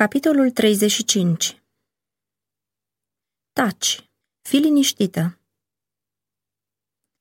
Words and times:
Capitolul 0.00 0.50
35 0.50 1.62
Taci, 3.52 4.10
fi 4.42 4.56
liniștită. 4.56 5.38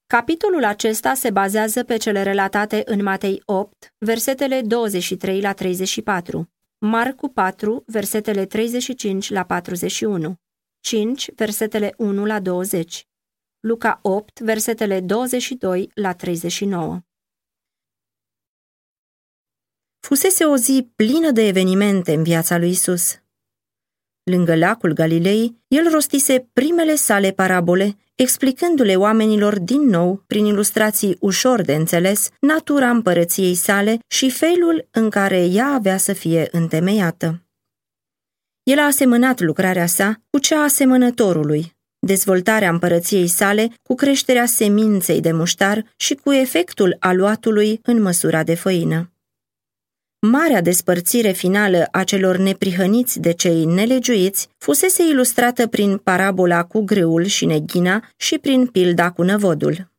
Capitolul 0.08 0.64
acesta 0.64 1.14
se 1.14 1.32
bazează 1.32 1.84
pe 1.84 1.98
cele 1.98 2.24
relatate 2.24 2.82
în 2.86 3.04
Matei 3.04 3.42
8, 3.46 3.94
versetele 3.98 4.62
23 4.62 5.42
la 5.42 5.54
34, 5.54 6.52
Marcu 6.78 7.28
4, 7.28 7.84
versetele 7.88 8.46
35 8.46 9.30
la 9.30 9.44
41, 9.44 10.40
5, 10.80 11.32
versetele 11.36 11.94
1 11.98 12.26
la 12.26 12.40
20, 12.40 13.08
Luca 13.60 14.00
8, 14.02 14.40
versetele 14.40 15.02
22 15.02 15.92
la 15.94 16.14
39. 16.14 17.06
Fusese 20.08 20.44
o 20.44 20.56
zi 20.58 20.90
plină 20.96 21.32
de 21.32 21.48
evenimente 21.48 22.14
în 22.14 22.24
viața 22.24 22.58
lui 22.58 22.70
Isus. 22.70 23.18
Lângă 24.24 24.56
lacul 24.56 24.94
Galilei, 24.94 25.58
el 25.68 25.90
rostise 25.92 26.50
primele 26.54 26.96
sale 26.96 27.32
parabole, 27.32 27.98
explicându-le 28.16 28.96
oamenilor 28.96 29.60
din 29.60 29.82
nou, 29.82 30.24
prin 30.28 30.46
ilustrații 30.46 31.18
ușor 31.20 31.62
de 31.62 31.74
înțeles, 31.74 32.30
natura 32.40 32.90
împărăției 32.90 33.56
sale 33.56 34.00
și 34.08 34.30
felul 34.30 34.88
în 34.92 35.10
care 35.10 35.46
ea 35.46 35.68
avea 35.68 35.98
să 35.98 36.14
fie 36.14 36.48
întemeiată. 36.52 37.42
El 38.64 38.80
a 38.80 38.86
asemănat 38.86 39.40
lucrarea 39.40 39.86
sa 39.86 40.22
cu 40.30 40.40
cea 40.40 40.64
a 40.64 40.68
semănătorului, 40.68 41.76
dezvoltarea 42.00 42.70
împărăției 42.70 43.28
sale 43.28 43.70
cu 43.84 43.96
creșterea 43.96 44.46
seminței 44.46 45.22
de 45.22 45.32
muștar 45.32 45.94
și 45.96 46.16
cu 46.16 46.32
efectul 46.32 46.96
aluatului 47.00 47.80
în 47.84 48.02
măsura 48.02 48.44
de 48.44 48.56
făină. 48.56 49.13
Marea 50.26 50.62
despărțire 50.62 51.32
finală 51.32 51.88
a 51.92 52.04
celor 52.04 52.38
neprihăniți 52.38 53.20
de 53.20 53.32
cei 53.32 53.66
nelegiuiți 53.66 54.50
fusese 54.58 55.04
ilustrată 55.04 55.68
prin 55.68 55.98
parabola 55.98 56.64
cu 56.64 56.82
grâul 56.82 57.24
și 57.24 57.46
neghina 57.46 58.10
și 58.18 58.38
prin 58.38 58.68
pilda 58.68 59.12
cu 59.12 59.24
năvodul. 59.24 59.92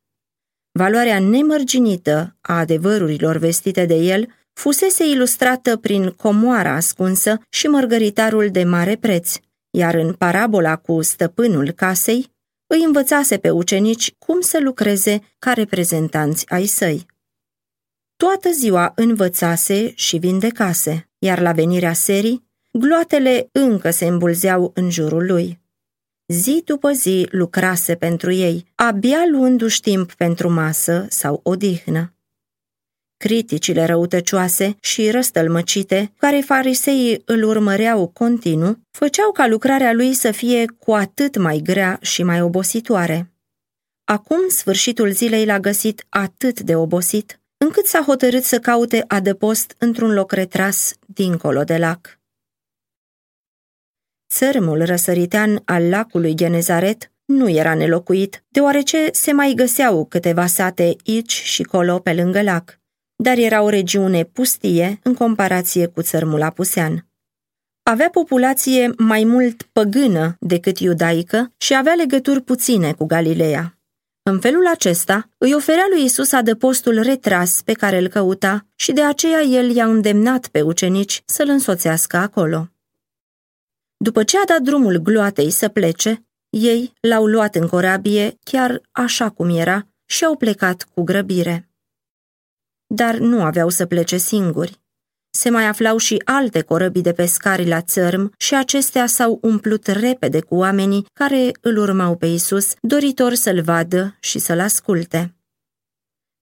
Valoarea 0.71 1.19
nemărginită 1.19 2.35
a 2.41 2.59
adevărurilor 2.59 3.37
vestite 3.37 3.85
de 3.85 3.95
el 3.95 4.27
fusese 4.53 5.07
ilustrată 5.07 5.77
prin 5.77 6.09
comoara 6.09 6.75
ascunsă 6.75 7.41
și 7.49 7.67
mărgăritarul 7.67 8.49
de 8.51 8.63
mare 8.63 8.95
preț, 8.95 9.35
iar 9.69 9.93
în 9.93 10.13
parabola 10.13 10.75
cu 10.75 11.01
stăpânul 11.01 11.71
casei 11.71 12.31
îi 12.67 12.83
învățase 12.83 13.37
pe 13.37 13.49
ucenici 13.49 14.13
cum 14.17 14.41
să 14.41 14.59
lucreze 14.61 15.21
ca 15.39 15.53
reprezentanți 15.53 16.49
ai 16.49 16.65
săi. 16.65 17.05
Toată 18.17 18.51
ziua 18.51 18.91
învățase 18.95 19.91
și 19.95 20.17
vindecase, 20.17 21.09
iar 21.17 21.39
la 21.39 21.51
venirea 21.51 21.93
serii, 21.93 22.47
gloatele 22.71 23.49
încă 23.51 23.89
se 23.89 24.05
îmbulzeau 24.05 24.71
în 24.75 24.89
jurul 24.89 25.25
lui. 25.25 25.59
Zi 26.27 26.61
după 26.65 26.91
zi 26.91 27.27
lucrase 27.31 27.95
pentru 27.95 28.31
ei, 28.31 28.71
abia 28.75 29.23
luându-și 29.31 29.79
timp 29.79 30.13
pentru 30.13 30.49
masă 30.49 31.05
sau 31.09 31.39
odihnă. 31.43 32.13
Criticile 33.17 33.85
răutăcioase 33.85 34.75
și 34.79 35.09
răstălmăcite, 35.09 36.13
care 36.17 36.39
fariseii 36.39 37.21
îl 37.25 37.43
urmăreau 37.43 38.07
continuu, 38.07 38.79
făceau 38.91 39.31
ca 39.31 39.47
lucrarea 39.47 39.93
lui 39.93 40.13
să 40.13 40.31
fie 40.31 40.65
cu 40.79 40.93
atât 40.93 41.37
mai 41.37 41.59
grea 41.63 41.97
și 42.01 42.23
mai 42.23 42.41
obositoare. 42.41 43.31
Acum 44.03 44.47
sfârșitul 44.47 45.11
zilei 45.11 45.45
l-a 45.45 45.59
găsit 45.59 46.05
atât 46.09 46.59
de 46.59 46.75
obosit, 46.75 47.39
încât 47.65 47.85
s-a 47.85 48.01
hotărât 48.01 48.43
să 48.43 48.59
caute 48.59 49.03
adăpost 49.07 49.75
într-un 49.77 50.13
loc 50.13 50.31
retras 50.31 50.93
dincolo 51.05 51.63
de 51.63 51.77
lac. 51.77 52.19
Țărmul 54.33 54.85
răsăritean 54.85 55.61
al 55.65 55.89
lacului 55.89 56.35
Genezaret 56.35 57.11
nu 57.25 57.49
era 57.49 57.73
nelocuit, 57.75 58.43
deoarece 58.47 59.09
se 59.11 59.31
mai 59.31 59.53
găseau 59.55 60.05
câteva 60.05 60.45
sate 60.45 60.95
aici 61.05 61.31
și 61.31 61.63
colo 61.63 61.99
pe 61.99 62.13
lângă 62.13 62.41
lac, 62.41 62.79
dar 63.15 63.37
era 63.37 63.61
o 63.61 63.69
regiune 63.69 64.23
pustie 64.23 64.99
în 65.03 65.13
comparație 65.13 65.87
cu 65.87 66.01
țărmul 66.01 66.41
apusean. 66.41 67.07
Avea 67.83 68.09
populație 68.09 68.93
mai 68.97 69.23
mult 69.23 69.61
păgână 69.61 70.35
decât 70.39 70.79
iudaică 70.79 71.53
și 71.57 71.75
avea 71.75 71.93
legături 71.93 72.41
puține 72.41 72.93
cu 72.93 73.05
Galileea. 73.05 73.74
În 74.29 74.39
felul 74.39 74.67
acesta, 74.67 75.29
îi 75.37 75.53
oferea 75.53 75.85
lui 75.89 76.03
Isus 76.03 76.31
adăpostul 76.31 77.01
retras 77.01 77.61
pe 77.61 77.73
care 77.73 77.97
îl 77.97 78.07
căuta 78.07 78.67
și 78.75 78.91
de 78.91 79.03
aceea 79.03 79.41
el 79.41 79.75
i-a 79.75 79.85
îndemnat 79.85 80.47
pe 80.47 80.61
ucenici 80.61 81.23
să-l 81.25 81.49
însoțească 81.49 82.17
acolo. 82.17 82.69
După 83.97 84.23
ce 84.23 84.37
a 84.37 84.43
dat 84.45 84.61
drumul 84.61 84.97
gloatei 84.97 85.49
să 85.49 85.67
plece, 85.67 86.25
ei 86.49 86.93
l-au 86.99 87.25
luat 87.25 87.55
în 87.55 87.67
corabie 87.67 88.37
chiar 88.43 88.81
așa 88.91 89.29
cum 89.29 89.49
era 89.49 89.87
și 90.05 90.25
au 90.25 90.35
plecat 90.35 90.87
cu 90.93 91.03
grăbire. 91.03 91.69
Dar 92.87 93.17
nu 93.17 93.43
aveau 93.43 93.69
să 93.69 93.85
plece 93.85 94.17
singuri 94.17 94.79
se 95.35 95.49
mai 95.49 95.65
aflau 95.65 95.97
și 95.97 96.21
alte 96.25 96.61
corăbii 96.61 97.01
de 97.01 97.13
pescari 97.13 97.67
la 97.67 97.81
țărm 97.81 98.33
și 98.37 98.55
acestea 98.55 99.05
s-au 99.05 99.39
umplut 99.41 99.85
repede 99.87 100.41
cu 100.41 100.55
oamenii 100.55 101.05
care 101.13 101.51
îl 101.61 101.77
urmau 101.77 102.15
pe 102.15 102.25
Isus, 102.25 102.73
doritor 102.81 103.33
să-l 103.33 103.61
vadă 103.61 104.17
și 104.19 104.39
să-l 104.39 104.59
asculte. 104.59 105.35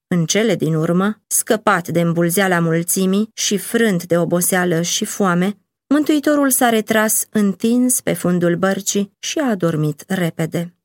În 0.08 0.26
cele 0.26 0.56
din 0.56 0.76
urmă, 0.76 1.22
scăpat 1.28 1.88
de 1.88 2.02
îmbulzeala 2.02 2.60
mulțimii 2.60 3.30
și 3.34 3.58
frânt 3.58 4.06
de 4.06 4.18
oboseală 4.18 4.82
și 4.82 5.06
foame, 5.06 5.58
Mântuitorul 5.88 6.50
s-a 6.50 6.70
retras 6.70 7.28
întins 7.30 8.02
pe 8.02 8.14
fundul 8.14 8.56
bărcii 8.56 9.12
și 9.20 9.40
a 9.40 9.50
adormit 9.50 10.04
repede. 10.08 10.76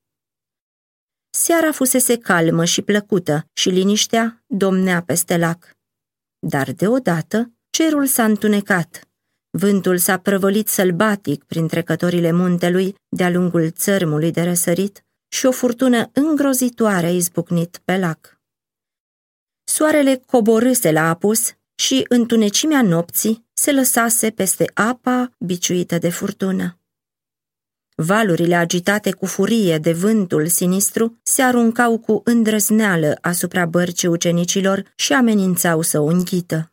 Seara 1.30 1.72
fusese 1.72 2.18
calmă 2.18 2.64
și 2.64 2.82
plăcută 2.82 3.46
și 3.52 3.68
liniștea 3.68 4.44
domnea 4.46 5.02
peste 5.02 5.36
lac. 5.36 5.76
Dar 6.38 6.72
deodată 6.72 7.52
Cerul 7.78 8.06
s-a 8.06 8.24
întunecat. 8.24 9.08
Vântul 9.50 9.98
s-a 9.98 10.18
prăvălit 10.18 10.68
sălbatic 10.68 11.44
prin 11.44 11.68
trecătorile 11.68 12.32
muntelui 12.32 12.94
de-a 13.08 13.30
lungul 13.30 13.70
țărmului 13.70 14.30
de 14.30 14.42
răsărit 14.42 15.04
și 15.28 15.46
o 15.46 15.50
furtună 15.50 16.10
îngrozitoare 16.12 17.06
a 17.06 17.10
izbucnit 17.10 17.80
pe 17.84 17.98
lac. 17.98 18.40
Soarele 19.64 20.22
coborâse 20.26 20.92
la 20.92 21.08
apus 21.08 21.52
și 21.74 22.04
întunecimea 22.08 22.82
nopții 22.82 23.46
se 23.52 23.72
lăsase 23.72 24.30
peste 24.30 24.70
apa 24.74 25.30
biciuită 25.38 25.98
de 25.98 26.10
furtună. 26.10 26.78
Valurile 27.94 28.54
agitate 28.54 29.12
cu 29.12 29.26
furie 29.26 29.78
de 29.78 29.92
vântul 29.92 30.46
sinistru 30.46 31.18
se 31.22 31.42
aruncau 31.42 31.98
cu 31.98 32.20
îndrăzneală 32.24 33.18
asupra 33.20 33.66
bărcii 33.66 34.08
ucenicilor 34.08 34.92
și 34.96 35.12
amenințau 35.12 35.82
să 35.82 36.00
o 36.00 36.04
înghită. 36.04 36.72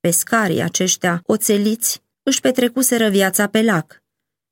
Pescarii 0.00 0.60
aceștia, 0.60 1.22
oțeliți, 1.26 2.02
își 2.22 2.40
petrecuseră 2.40 3.08
viața 3.08 3.48
pe 3.48 3.62
lac 3.62 4.02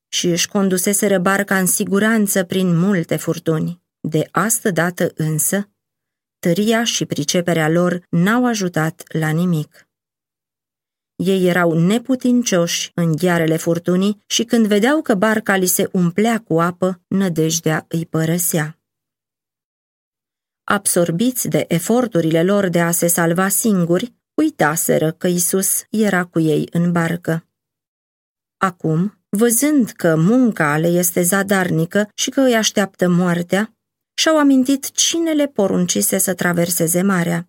și 0.09 0.27
își 0.27 0.49
conduseseră 0.49 1.19
barca 1.19 1.59
în 1.59 1.67
siguranță 1.67 2.45
prin 2.45 2.77
multe 2.77 3.17
furtuni. 3.17 3.83
De 4.01 4.29
astă 4.31 4.71
dată 4.71 5.13
însă, 5.15 5.71
tăria 6.39 6.85
și 6.85 7.07
priceperea 7.07 7.69
lor 7.69 8.07
n-au 8.11 8.47
ajutat 8.47 9.03
la 9.13 9.29
nimic. 9.29 9.89
Ei 11.17 11.47
erau 11.47 11.73
neputincioși 11.73 12.91
în 12.95 13.17
ghearele 13.17 13.57
furtunii 13.57 14.23
și 14.27 14.45
când 14.45 14.67
vedeau 14.67 15.03
că 15.03 15.15
barca 15.15 15.57
li 15.57 15.67
se 15.67 15.89
umplea 15.93 16.41
cu 16.41 16.61
apă, 16.61 17.01
nădejdea 17.07 17.85
îi 17.89 18.07
părăsea. 18.07 18.79
Absorbiți 20.65 21.49
de 21.49 21.65
eforturile 21.69 22.43
lor 22.43 22.69
de 22.69 22.81
a 22.81 22.91
se 22.91 23.07
salva 23.07 23.49
singuri, 23.49 24.13
uitaseră 24.39 25.13
că 25.13 25.27
Isus 25.27 25.85
era 25.91 26.25
cu 26.25 26.41
ei 26.41 26.69
în 26.73 26.93
barcă. 26.93 27.47
Acum, 28.57 29.19
văzând 29.29 29.91
că 29.91 30.17
munca 30.17 30.77
le 30.77 30.87
este 30.87 31.23
zadarnică 31.23 32.11
și 32.15 32.31
că 32.31 32.41
îi 32.41 32.55
așteaptă 32.55 33.09
moartea, 33.09 33.77
și-au 34.15 34.39
amintit 34.39 34.91
cine 34.91 35.33
le 35.33 35.47
poruncise 35.47 36.19
să 36.19 36.35
traverseze 36.35 37.03
marea. 37.03 37.49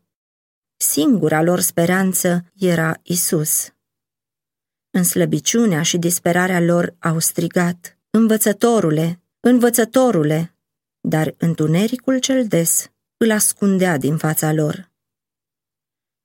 Singura 0.78 1.42
lor 1.42 1.60
speranță 1.60 2.46
era 2.56 3.00
Isus. 3.04 3.74
În 4.90 5.04
slăbiciunea 5.04 5.82
și 5.82 5.98
disperarea 5.98 6.60
lor 6.60 6.96
au 7.00 7.20
strigat, 7.20 7.98
Învățătorule, 8.10 9.22
învățătorule, 9.40 10.56
dar 11.02 11.36
întunericul 11.38 12.20
cel 12.20 12.48
des 12.48 12.92
îl 13.18 13.32
ascundea 13.32 13.98
din 13.98 14.18
fața 14.18 14.54
lor. 14.54 14.89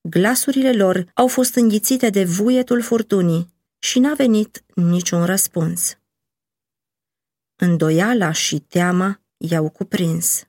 Glasurile 0.08 0.72
lor 0.72 1.10
au 1.14 1.28
fost 1.28 1.54
înghițite 1.54 2.10
de 2.10 2.24
vuietul 2.24 2.82
furtunii 2.82 3.54
și 3.78 3.98
n-a 3.98 4.14
venit 4.14 4.64
niciun 4.74 5.24
răspuns. 5.24 5.98
Îndoiala 7.56 8.32
și 8.32 8.58
teama 8.58 9.20
i-au 9.36 9.68
cuprins. 9.68 10.46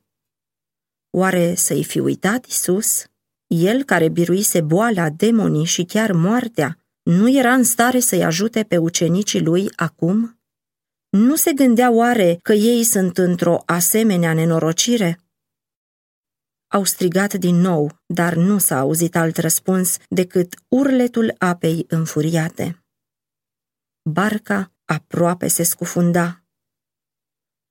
Oare 1.10 1.56
să-i 1.56 1.84
fi 1.84 2.00
uitat 2.00 2.46
Isus? 2.46 3.06
El 3.48 3.84
care 3.84 4.10
biruise 4.10 4.62
boala, 4.62 5.10
demonii 5.10 5.66
și 5.66 5.84
chiar 5.84 6.12
moartea, 6.12 6.78
nu 7.04 7.38
era 7.38 7.54
în 7.54 7.64
stare 7.64 8.00
să-i 8.00 8.24
ajute 8.24 8.64
pe 8.64 8.78
ucenicii 8.78 9.42
lui 9.42 9.70
acum? 9.76 10.40
Nu 11.10 11.36
se 11.36 11.54
gândea 11.54 11.92
oare 11.92 12.40
că 12.42 12.54
ei 12.54 12.84
sunt 12.84 13.18
într-o 13.18 13.64
asemenea 13.66 14.34
nenorocire? 14.34 15.20
Au 16.76 16.84
strigat 16.84 17.34
din 17.34 17.56
nou, 17.56 18.00
dar 18.06 18.34
nu 18.34 18.58
s-a 18.58 18.80
auzit 18.80 19.16
alt 19.16 19.38
răspuns 19.38 19.98
decât 20.10 20.56
urletul 20.68 21.36
apei 21.38 21.86
înfuriate. 21.88 22.84
Barca 24.10 24.72
aproape 24.86 25.48
se 25.48 25.64
scufunda. 25.64 26.44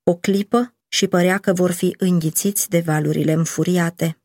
O 0.03 0.17
clipă 0.17 0.75
și 0.89 1.07
părea 1.07 1.39
că 1.39 1.53
vor 1.53 1.71
fi 1.71 1.95
înghițiți 1.99 2.69
de 2.69 2.81
valurile 2.81 3.33
înfuriate. 3.33 4.19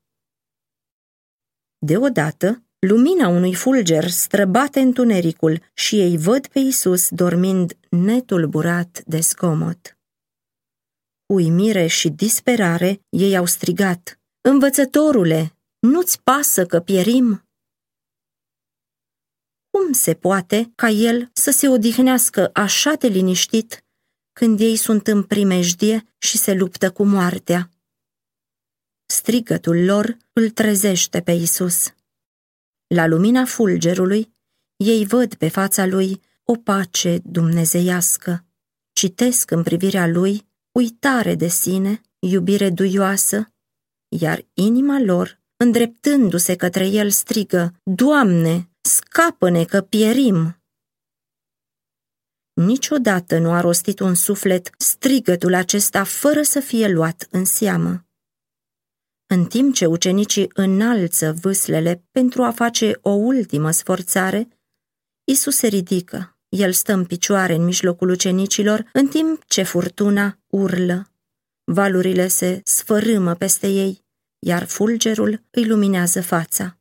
Deodată, 1.78 2.64
lumina 2.80 3.28
unui 3.28 3.56
fulger 3.56 4.08
străbate 4.10 4.80
întunericul 4.80 5.62
și 5.74 6.00
ei 6.00 6.18
văd 6.18 6.48
pe 6.48 6.60
Isus 6.60 7.10
dormind 7.10 7.78
netulburat 7.90 9.02
de 9.06 9.20
scomot. 9.20 9.98
Uimire 11.26 11.88
și 11.88 12.10
disperare, 12.10 13.02
ei 13.10 13.38
au 13.38 13.46
strigat, 13.46 14.19
Învățătorule, 14.42 15.58
nu-ți 15.80 16.22
pasă 16.22 16.66
că 16.66 16.80
pierim? 16.80 17.48
Cum 19.70 19.92
se 19.92 20.14
poate 20.14 20.72
ca 20.76 20.90
el 20.90 21.30
să 21.34 21.52
se 21.52 21.68
odihnească 21.68 22.50
așa 22.54 22.94
de 22.94 23.08
liniștit 23.08 23.86
când 24.34 24.60
ei 24.60 24.76
sunt 24.76 25.08
în 25.08 25.24
primejdie 25.24 26.16
și 26.18 26.38
se 26.38 26.54
luptă 26.54 26.92
cu 26.92 27.04
moartea? 27.04 27.70
Strigătul 29.06 29.84
lor 29.86 30.18
îl 30.34 30.50
trezește 30.50 31.22
pe 31.22 31.32
Isus. 31.32 31.94
La 32.88 33.06
lumina 33.08 33.46
fulgerului, 33.46 34.34
ei 34.76 35.06
văd 35.06 35.36
pe 35.36 35.50
fața 35.50 35.86
lui 35.86 36.22
o 36.44 36.56
pace 36.56 37.20
dumnezeiască. 37.24 38.46
Citesc 38.94 39.52
în 39.52 39.64
privirea 39.64 40.08
lui 40.08 40.48
uitare 40.72 41.36
de 41.36 41.48
sine, 41.48 42.02
iubire 42.20 42.70
duioasă, 42.70 43.54
iar 44.10 44.46
inima 44.54 45.00
lor, 45.00 45.42
îndreptându-se 45.58 46.56
către 46.56 46.88
el, 46.88 47.10
strigă, 47.10 47.74
Doamne, 47.84 48.70
scapă-ne 48.82 49.66
că 49.66 49.82
pierim! 49.82 50.64
Niciodată 52.54 53.38
nu 53.38 53.52
a 53.52 53.60
rostit 53.60 54.00
un 54.00 54.16
suflet 54.16 54.70
strigătul 54.78 55.54
acesta 55.54 56.04
fără 56.04 56.42
să 56.42 56.60
fie 56.60 56.88
luat 56.88 57.28
în 57.32 57.46
seamă. 57.46 58.06
În 59.28 59.46
timp 59.46 59.74
ce 59.74 59.86
ucenicii 59.86 60.52
înalță 60.54 61.34
vâslele 61.42 62.04
pentru 62.12 62.44
a 62.44 62.52
face 62.52 63.00
o 63.02 63.10
ultimă 63.10 63.72
sforțare, 63.72 64.48
Isus 65.24 65.56
se 65.56 65.68
ridică. 65.68 66.38
El 66.50 66.72
stă 66.72 66.94
în 66.94 67.06
picioare 67.06 67.54
în 67.54 67.64
mijlocul 67.64 68.10
ucenicilor, 68.10 68.90
în 68.94 69.08
timp 69.08 69.44
ce 69.46 69.64
furtuna 69.64 70.40
urlă. 70.48 71.12
Valurile 71.72 72.28
se 72.28 72.62
sfărâmă 72.66 73.36
peste 73.36 73.68
ei, 73.68 74.06
iar 74.40 74.66
fulgerul 74.66 75.44
îi 75.52 75.68
luminează 75.68 76.22
fața. 76.22 76.78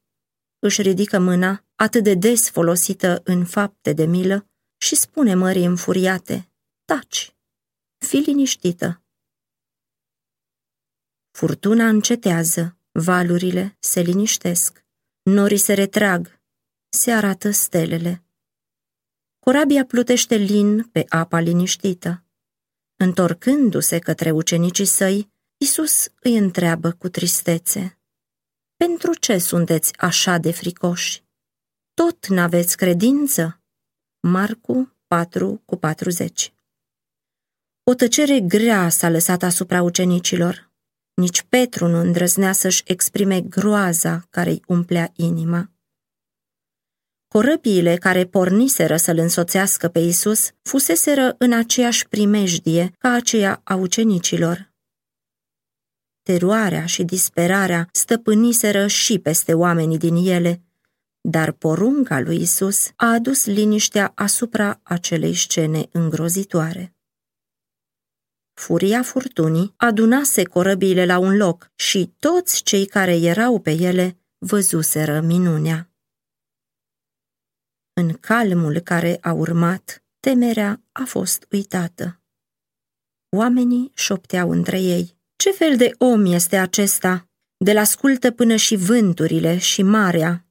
Își 0.58 0.82
ridică 0.82 1.18
mâna, 1.18 1.64
atât 1.74 2.02
de 2.02 2.14
des 2.14 2.50
folosită 2.50 3.20
în 3.24 3.44
fapte 3.44 3.92
de 3.92 4.04
milă, 4.04 4.46
și 4.80 4.94
spune 4.94 5.34
mării 5.34 5.64
înfuriate, 5.64 6.50
taci, 6.84 7.36
fi 8.06 8.16
liniștită. 8.16 9.02
Furtuna 11.30 11.88
încetează, 11.88 12.78
valurile 12.92 13.76
se 13.80 14.00
liniștesc, 14.00 14.84
norii 15.22 15.58
se 15.58 15.74
retrag, 15.74 16.40
se 16.88 17.12
arată 17.12 17.50
stelele. 17.50 18.24
Corabia 19.38 19.84
plutește 19.84 20.34
lin 20.34 20.82
pe 20.82 21.04
apa 21.08 21.38
liniștită. 21.38 22.22
Întorcându-se 23.00 23.98
către 23.98 24.30
ucenicii 24.30 24.84
săi, 24.84 25.30
Isus 25.56 26.08
îi 26.20 26.36
întreabă 26.36 26.92
cu 26.92 27.08
tristețe, 27.08 27.98
Pentru 28.76 29.14
ce 29.14 29.38
sunteți 29.38 29.98
așa 29.98 30.38
de 30.38 30.52
fricoși? 30.52 31.24
Tot 31.94 32.26
n-aveți 32.26 32.76
credință? 32.76 33.62
Marcu 34.20 34.96
4 35.06 35.62
cu 35.64 35.76
40 35.76 36.52
O 37.84 37.94
tăcere 37.94 38.40
grea 38.40 38.88
s-a 38.88 39.08
lăsat 39.08 39.42
asupra 39.42 39.82
ucenicilor. 39.82 40.70
Nici 41.14 41.42
Petru 41.42 41.86
nu 41.86 41.98
îndrăznea 41.98 42.52
să-și 42.52 42.82
exprime 42.86 43.40
groaza 43.40 44.26
care 44.30 44.50
îi 44.50 44.62
umplea 44.66 45.12
inima. 45.16 45.70
Corăbiile 47.28 47.96
care 47.96 48.26
porniseră 48.26 48.96
să-l 48.96 49.18
însoțească 49.18 49.88
pe 49.88 49.98
Isus 49.98 50.50
fuseseră 50.62 51.34
în 51.38 51.52
aceeași 51.52 52.08
primejdie 52.08 52.92
ca 52.98 53.10
aceea 53.10 53.60
a 53.64 53.74
ucenicilor. 53.74 54.72
Teroarea 56.22 56.86
și 56.86 57.02
disperarea 57.04 57.88
stăpâniseră 57.92 58.86
și 58.86 59.18
peste 59.18 59.54
oamenii 59.54 59.98
din 59.98 60.14
ele, 60.14 60.62
dar 61.20 61.52
porunca 61.52 62.20
lui 62.20 62.40
Isus 62.40 62.90
a 62.96 63.06
adus 63.06 63.46
liniștea 63.46 64.12
asupra 64.14 64.80
acelei 64.82 65.34
scene 65.34 65.88
îngrozitoare. 65.92 66.96
Furia 68.54 69.02
furtunii 69.02 69.74
adunase 69.76 70.42
corăbiile 70.42 71.06
la 71.06 71.18
un 71.18 71.36
loc 71.36 71.70
și 71.74 72.14
toți 72.18 72.62
cei 72.62 72.86
care 72.86 73.16
erau 73.16 73.60
pe 73.60 73.70
ele 73.70 74.18
văzuseră 74.38 75.20
minunea. 75.20 75.90
În 78.00 78.12
calmul 78.12 78.78
care 78.78 79.18
a 79.20 79.32
urmat, 79.32 80.04
temerea 80.20 80.82
a 80.92 81.04
fost 81.04 81.46
uitată. 81.50 82.20
Oamenii 83.36 83.90
șopteau 83.94 84.50
între 84.50 84.80
ei. 84.80 85.18
Ce 85.36 85.50
fel 85.50 85.76
de 85.76 85.94
om 85.98 86.24
este 86.24 86.56
acesta? 86.56 87.28
De 87.56 87.72
la 87.72 87.80
ascultă 87.80 88.30
până 88.30 88.56
și 88.56 88.76
vânturile 88.76 89.58
și 89.58 89.82
marea. 89.82 90.46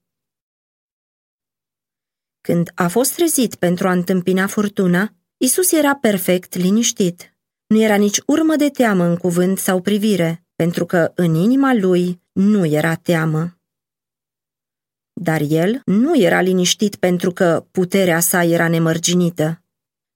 Când 2.42 2.72
a 2.76 2.88
fost 2.88 3.16
trezit 3.16 3.56
pentru 3.56 3.88
a 3.88 3.92
întâmpina 3.92 4.48
furtuna, 4.48 5.16
Isus 5.38 5.72
era 5.72 5.96
perfect 5.96 6.56
liniștit. 6.56 7.38
Nu 7.68 7.82
era 7.82 7.96
nici 7.96 8.22
urmă 8.26 8.56
de 8.56 8.70
teamă 8.70 9.04
în 9.04 9.16
cuvânt 9.16 9.58
sau 9.58 9.82
privire, 9.82 10.46
pentru 10.56 10.86
că 10.86 11.12
în 11.16 11.36
inima 11.36 11.74
lui 11.74 12.22
nu 12.32 12.66
era 12.66 12.96
teamă. 12.96 13.57
Dar 15.20 15.42
el 15.42 15.82
nu 15.86 16.18
era 16.18 16.42
liniștit 16.42 16.96
pentru 16.96 17.32
că 17.32 17.66
puterea 17.72 18.20
sa 18.20 18.44
era 18.44 18.68
nemărginită. 18.68 19.62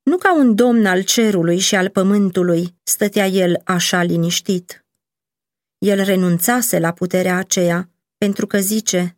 Nu 0.03 0.17
ca 0.17 0.35
un 0.35 0.55
domn 0.55 0.85
al 0.85 1.03
cerului 1.03 1.59
și 1.59 1.75
al 1.75 1.89
pământului 1.89 2.75
stătea 2.83 3.27
el 3.27 3.61
așa 3.65 4.03
liniștit. 4.03 4.85
El 5.77 6.03
renunțase 6.03 6.79
la 6.79 6.91
puterea 6.91 7.37
aceea 7.37 7.89
pentru 8.17 8.47
că 8.47 8.59
zice, 8.59 9.17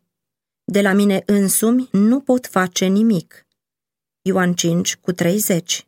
de 0.64 0.80
la 0.80 0.92
mine 0.92 1.22
însumi 1.26 1.88
nu 1.92 2.20
pot 2.20 2.46
face 2.46 2.86
nimic. 2.86 3.46
Ioan 4.22 4.54
5 4.54 4.96
cu 4.96 5.12
30 5.12 5.86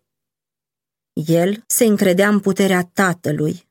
el 1.24 1.64
se 1.66 1.84
încredea 1.84 2.28
în 2.28 2.40
puterea 2.40 2.90
Tatălui. 2.92 3.65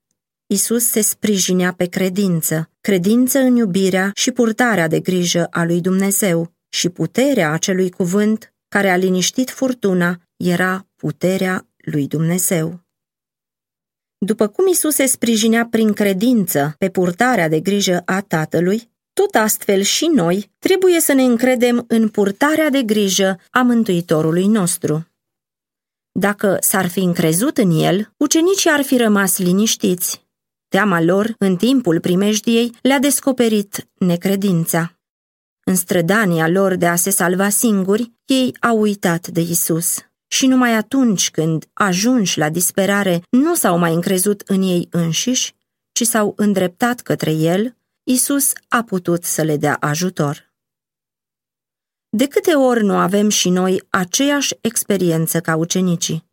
Isus 0.56 0.86
se 0.88 1.02
sprijinea 1.02 1.74
pe 1.74 1.86
credință, 1.86 2.70
credință 2.82 3.40
în 3.40 3.56
iubirea 3.56 4.12
și 4.14 4.32
purtarea 4.32 4.88
de 4.88 5.00
grijă 5.00 5.48
a 5.52 5.64
lui 5.64 5.82
Dumnezeu 5.82 6.52
și 6.70 6.90
puterea 6.90 7.52
acelui 7.52 7.90
cuvânt 7.90 8.54
care 8.68 8.90
a 8.90 8.96
liniștit 8.96 9.50
furtuna 9.50 10.22
era 10.38 10.88
puterea 10.96 11.68
lui 11.78 12.08
Dumnezeu. 12.08 12.80
După 14.18 14.48
cum 14.48 14.68
Isus 14.68 14.94
se 14.94 15.06
sprijinea 15.06 15.68
prin 15.72 15.94
credință 15.94 16.76
pe 16.78 16.90
purtarea 16.90 17.48
de 17.48 17.60
grijă 17.60 18.02
a 18.06 18.22
Tatălui, 18.22 18.90
tot 19.14 19.36
astfel 19.36 19.82
și 19.82 20.06
noi 20.06 20.52
trebuie 20.60 21.00
să 21.00 21.14
ne 21.14 21.24
încredem 21.24 21.86
în 21.88 22.10
purtarea 22.10 22.70
de 22.70 22.84
grijă 22.84 23.40
a 23.50 23.62
Mântuitorului 23.62 24.48
nostru. 24.48 25.08
Dacă 26.12 26.58
s-ar 26.60 26.88
fi 26.88 27.00
încrezut 27.00 27.58
în 27.58 27.72
el, 27.72 28.14
ucenicii 28.18 28.70
ar 28.70 28.82
fi 28.82 28.98
rămas 28.98 29.38
liniștiți. 29.38 30.25
Teama 30.76 31.02
lor, 31.02 31.36
în 31.38 31.56
timpul 31.56 32.00
primejdiei, 32.00 32.72
le-a 32.82 33.00
descoperit 33.00 33.88
necredința. 33.94 35.00
În 35.64 35.76
strădania 35.76 36.48
lor 36.48 36.76
de 36.76 36.88
a 36.88 36.96
se 36.96 37.10
salva 37.10 37.50
singuri, 37.50 38.12
ei 38.26 38.58
au 38.60 38.80
uitat 38.80 39.28
de 39.28 39.42
Isus. 39.42 39.98
Și 40.28 40.48
numai 40.48 40.74
atunci 40.74 41.32
când, 41.32 41.66
ajunși 41.74 42.38
la 42.38 42.50
disperare, 42.50 43.24
nu 43.30 43.56
s-au 43.56 43.78
mai 43.78 43.94
încrezut 43.94 44.42
în 44.42 44.62
ei 44.62 44.88
înșiși, 44.92 45.56
ci 45.92 46.04
s-au 46.04 46.34
îndreptat 46.38 47.00
către 47.00 47.32
el, 47.32 47.76
Isus 48.04 48.52
a 48.68 48.84
putut 48.84 49.24
să 49.24 49.42
le 49.42 49.58
dea 49.58 49.78
ajutor. 49.80 50.54
De 52.10 52.28
câte 52.28 52.54
ori 52.54 52.84
nu 52.84 52.96
avem 52.96 53.30
și 53.30 53.50
noi 53.50 53.82
aceeași 53.90 54.58
experiență 54.62 55.40
ca 55.40 55.56
ucenicii? 55.56 56.26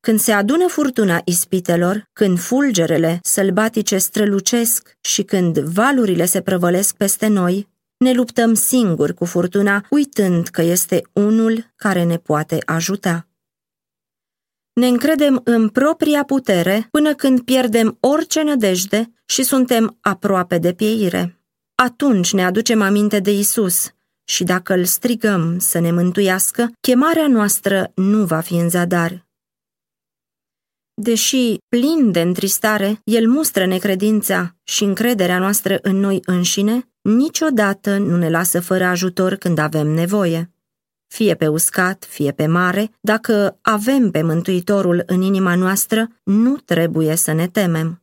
Când 0.00 0.20
se 0.20 0.32
adună 0.32 0.66
furtuna 0.66 1.20
ispitelor, 1.24 2.08
când 2.12 2.38
fulgerele 2.38 3.18
sălbatice 3.22 3.98
strălucesc 3.98 4.96
și 5.00 5.22
când 5.22 5.58
valurile 5.58 6.24
se 6.24 6.40
prăvălesc 6.40 6.96
peste 6.96 7.26
noi, 7.26 7.68
ne 7.96 8.12
luptăm 8.12 8.54
singuri 8.54 9.14
cu 9.14 9.24
furtuna, 9.24 9.86
uitând 9.90 10.48
că 10.48 10.62
este 10.62 11.02
unul 11.12 11.72
care 11.76 12.04
ne 12.04 12.16
poate 12.16 12.58
ajuta. 12.64 13.28
Ne 14.72 14.86
încredem 14.86 15.40
în 15.44 15.68
propria 15.68 16.24
putere 16.24 16.88
până 16.90 17.14
când 17.14 17.40
pierdem 17.40 17.96
orice 18.00 18.42
nădejde 18.42 19.12
și 19.26 19.42
suntem 19.42 19.98
aproape 20.00 20.58
de 20.58 20.72
pieire. 20.72 21.40
Atunci 21.74 22.32
ne 22.32 22.44
aducem 22.44 22.82
aminte 22.82 23.18
de 23.18 23.32
Isus 23.32 23.90
și 24.24 24.44
dacă 24.44 24.74
îl 24.74 24.84
strigăm 24.84 25.58
să 25.58 25.78
ne 25.78 25.92
mântuiască, 25.92 26.70
chemarea 26.80 27.26
noastră 27.28 27.92
nu 27.94 28.24
va 28.24 28.40
fi 28.40 28.54
în 28.54 28.68
zadar. 28.68 29.28
Deși 31.02 31.58
plin 31.68 32.10
de 32.12 32.20
întristare, 32.20 33.00
el 33.04 33.28
mustră 33.28 33.66
necredința 33.66 34.56
și 34.62 34.84
încrederea 34.84 35.38
noastră 35.38 35.78
în 35.82 35.96
noi 35.96 36.20
înșine, 36.24 36.88
niciodată 37.00 37.96
nu 37.96 38.16
ne 38.16 38.30
lasă 38.30 38.60
fără 38.60 38.84
ajutor 38.84 39.34
când 39.34 39.58
avem 39.58 39.86
nevoie. 39.86 40.50
Fie 41.06 41.34
pe 41.34 41.46
uscat, 41.46 42.06
fie 42.08 42.30
pe 42.32 42.46
mare, 42.46 42.90
dacă 43.00 43.58
avem 43.62 44.10
pe 44.10 44.22
Mântuitorul 44.22 45.02
în 45.06 45.22
inima 45.22 45.54
noastră, 45.54 46.08
nu 46.22 46.56
trebuie 46.56 47.16
să 47.16 47.32
ne 47.32 47.46
temem. 47.46 48.02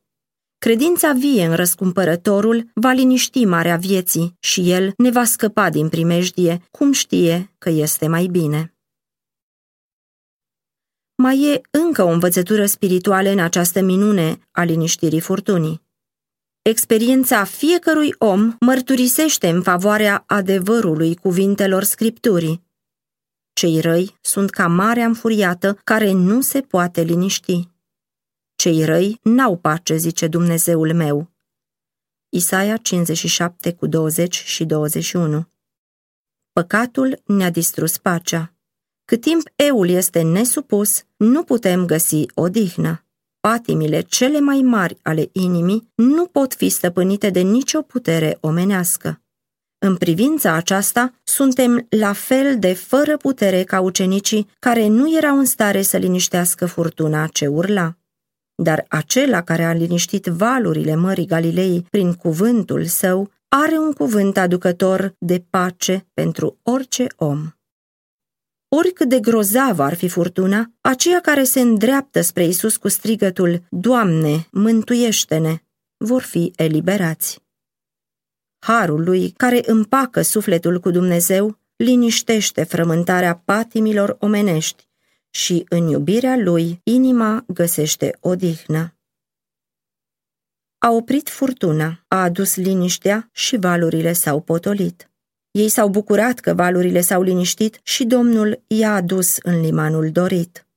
Credința 0.58 1.12
vie 1.12 1.46
în 1.46 1.56
răscumpărătorul 1.56 2.70
va 2.74 2.92
liniști 2.92 3.46
marea 3.46 3.76
vieții 3.76 4.36
și 4.40 4.72
el 4.72 4.94
ne 4.98 5.10
va 5.10 5.24
scăpa 5.24 5.70
din 5.70 5.90
primejdie, 5.90 6.62
cum 6.72 6.92
știe 6.92 7.54
că 7.58 7.70
este 7.70 8.08
mai 8.08 8.26
bine. 8.26 8.77
Mai 11.20 11.44
e 11.44 11.62
încă 11.72 12.04
o 12.04 12.08
învățătură 12.08 12.66
spirituală 12.66 13.30
în 13.30 13.40
această 13.40 13.82
minune 13.82 14.40
a 14.52 14.64
liniștirii 14.64 15.20
furtunii. 15.20 15.82
Experiența 16.62 17.44
fiecărui 17.44 18.14
om 18.18 18.56
mărturisește 18.60 19.50
în 19.50 19.62
favoarea 19.62 20.24
adevărului 20.28 21.16
cuvintelor 21.16 21.84
scripturii. 21.84 22.66
Cei 23.54 23.80
răi 23.80 24.18
sunt 24.22 24.50
ca 24.50 24.68
marea 24.68 25.06
înfuriată 25.06 25.74
care 25.84 26.12
nu 26.12 26.42
se 26.42 26.62
poate 26.62 27.02
liniști. 27.02 27.70
Cei 28.56 28.86
răi 28.86 29.20
n-au 29.24 29.58
pace, 29.58 29.96
zice 29.96 30.28
Dumnezeul 30.28 30.94
meu. 30.94 31.32
Isaia 32.30 32.78
57 32.78 33.74
cu 33.74 33.88
20 33.88 34.36
și 34.36 34.66
21 34.66 35.48
Păcatul 36.52 37.22
ne-a 37.26 37.50
distrus 37.50 37.98
pacea. 37.98 38.57
Cât 39.10 39.22
timp 39.22 39.50
eul 39.56 39.90
este 39.90 40.22
nesupus, 40.22 41.04
nu 41.18 41.44
putem 41.44 41.86
găsi 41.86 42.26
odihnă. 42.34 43.06
Patimile 43.40 44.02
cele 44.02 44.40
mai 44.40 44.62
mari 44.62 44.98
ale 45.02 45.30
inimii 45.32 45.92
nu 45.96 46.26
pot 46.26 46.54
fi 46.54 46.70
stăpânite 46.70 47.30
de 47.30 47.40
nicio 47.40 47.82
putere 47.82 48.38
omenească. 48.42 49.22
În 49.78 49.96
privința 49.96 50.54
aceasta, 50.54 51.14
suntem 51.24 51.88
la 51.90 52.14
fel 52.14 52.60
de 52.60 52.74
fără 52.74 53.18
putere 53.18 53.64
ca 53.64 53.80
ucenicii 53.80 54.48
care 54.60 54.88
nu 54.88 55.16
erau 55.18 55.38
în 55.38 55.46
stare 55.46 55.82
să 55.82 55.98
liniștească 55.98 56.66
furtuna 56.66 57.28
ce 57.28 57.48
urla. 57.48 57.98
Dar 58.56 58.86
acela 58.88 59.42
care 59.42 59.64
a 59.64 59.74
liniștit 59.74 60.26
valurile 60.26 60.96
Mării 60.96 61.26
Galilei 61.28 61.86
prin 61.90 62.14
cuvântul 62.14 62.86
său 62.86 63.32
are 63.48 63.78
un 63.78 63.92
cuvânt 63.92 64.38
aducător 64.38 65.14
de 65.18 65.44
pace 65.50 66.06
pentru 66.14 66.58
orice 66.64 67.08
om. 67.16 67.52
Oricât 68.70 69.10
de 69.10 69.20
grozavă 69.20 69.84
ar 69.84 69.94
fi 69.94 70.08
furtuna, 70.08 70.72
aceia 70.82 71.20
care 71.20 71.44
se 71.44 71.60
îndreaptă 71.60 72.22
spre 72.22 72.46
Isus 72.46 72.78
cu 72.78 72.88
strigătul 72.88 73.66
Doamne, 73.70 74.48
mântuiește-ne, 74.52 75.58
vor 75.98 76.22
fi 76.22 76.54
eliberați. 76.56 77.46
Harul 78.60 79.04
lui, 79.04 79.30
care 79.30 79.62
împacă 79.66 80.22
sufletul 80.22 80.80
cu 80.80 80.90
Dumnezeu, 80.92 81.60
liniștește 81.76 82.64
frământarea 82.64 83.42
patimilor 83.46 84.18
omenești 84.20 84.88
și 85.30 85.66
în 85.70 85.88
iubirea 85.88 86.38
lui 86.38 86.80
inima 86.84 87.46
găsește 87.48 88.18
odihnă. 88.20 88.92
A 90.78 90.90
oprit 90.90 91.30
furtuna, 91.30 92.04
a 92.08 92.24
adus 92.24 92.56
liniștea 92.56 93.30
și 93.32 93.58
valurile 93.58 94.14
s-au 94.14 94.42
potolit. 94.42 95.10
Ei 95.58 95.70
s-au 95.70 95.90
bucurat 95.90 96.40
că 96.40 96.54
valurile 96.54 97.02
s-au 97.02 97.22
liniștit 97.22 97.80
și 97.84 98.06
Domnul 98.06 98.64
i-a 98.68 98.94
adus 98.94 99.38
în 99.38 99.62
limanul 99.62 100.12
dorit. 100.12 100.68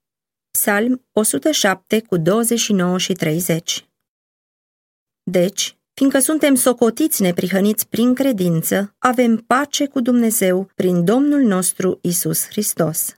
Psalm 0.50 1.04
107 1.12 2.00
cu 2.00 2.16
29 2.16 2.98
și 2.98 3.12
30 3.12 3.88
Deci, 5.22 5.76
fiindcă 5.94 6.18
suntem 6.18 6.54
socotiți 6.54 7.22
neprihăniți 7.22 7.88
prin 7.88 8.14
credință, 8.14 8.94
avem 8.98 9.36
pace 9.36 9.86
cu 9.86 10.00
Dumnezeu 10.00 10.70
prin 10.74 11.04
Domnul 11.04 11.40
nostru 11.40 11.98
Isus 12.02 12.46
Hristos. 12.46 13.16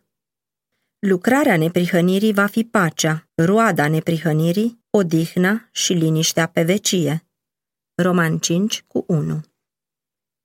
Lucrarea 0.99 1.57
neprihănirii 1.57 2.33
va 2.33 2.47
fi 2.47 2.65
pacea, 2.65 3.29
roada 3.35 3.89
neprihănirii, 3.89 4.85
odihna 4.91 5.69
și 5.71 5.93
liniștea 5.93 6.47
pe 6.47 6.63
vecie. 6.63 7.25
Roman 7.95 8.39
5 8.39 8.85
cu 8.87 9.05
1 9.09 9.41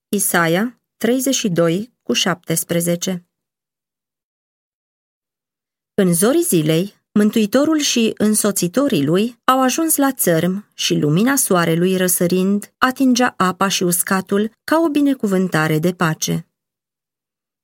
Isaia 0.09 0.76
32 0.99 1.93
cu 2.03 2.13
17 2.13 3.27
În 5.93 6.13
zorii 6.13 6.43
zilei, 6.43 6.95
Mântuitorul 7.11 7.79
și 7.79 8.13
însoțitorii 8.17 9.05
lui 9.05 9.39
au 9.43 9.61
ajuns 9.61 9.95
la 9.95 10.11
țărm 10.11 10.71
și 10.73 10.95
lumina 10.95 11.35
soarelui 11.35 11.97
răsărind 11.97 12.73
atingea 12.77 13.33
apa 13.37 13.67
și 13.67 13.83
uscatul 13.83 14.51
ca 14.63 14.79
o 14.79 14.89
binecuvântare 14.89 15.79
de 15.79 15.93
pace. 15.93 16.47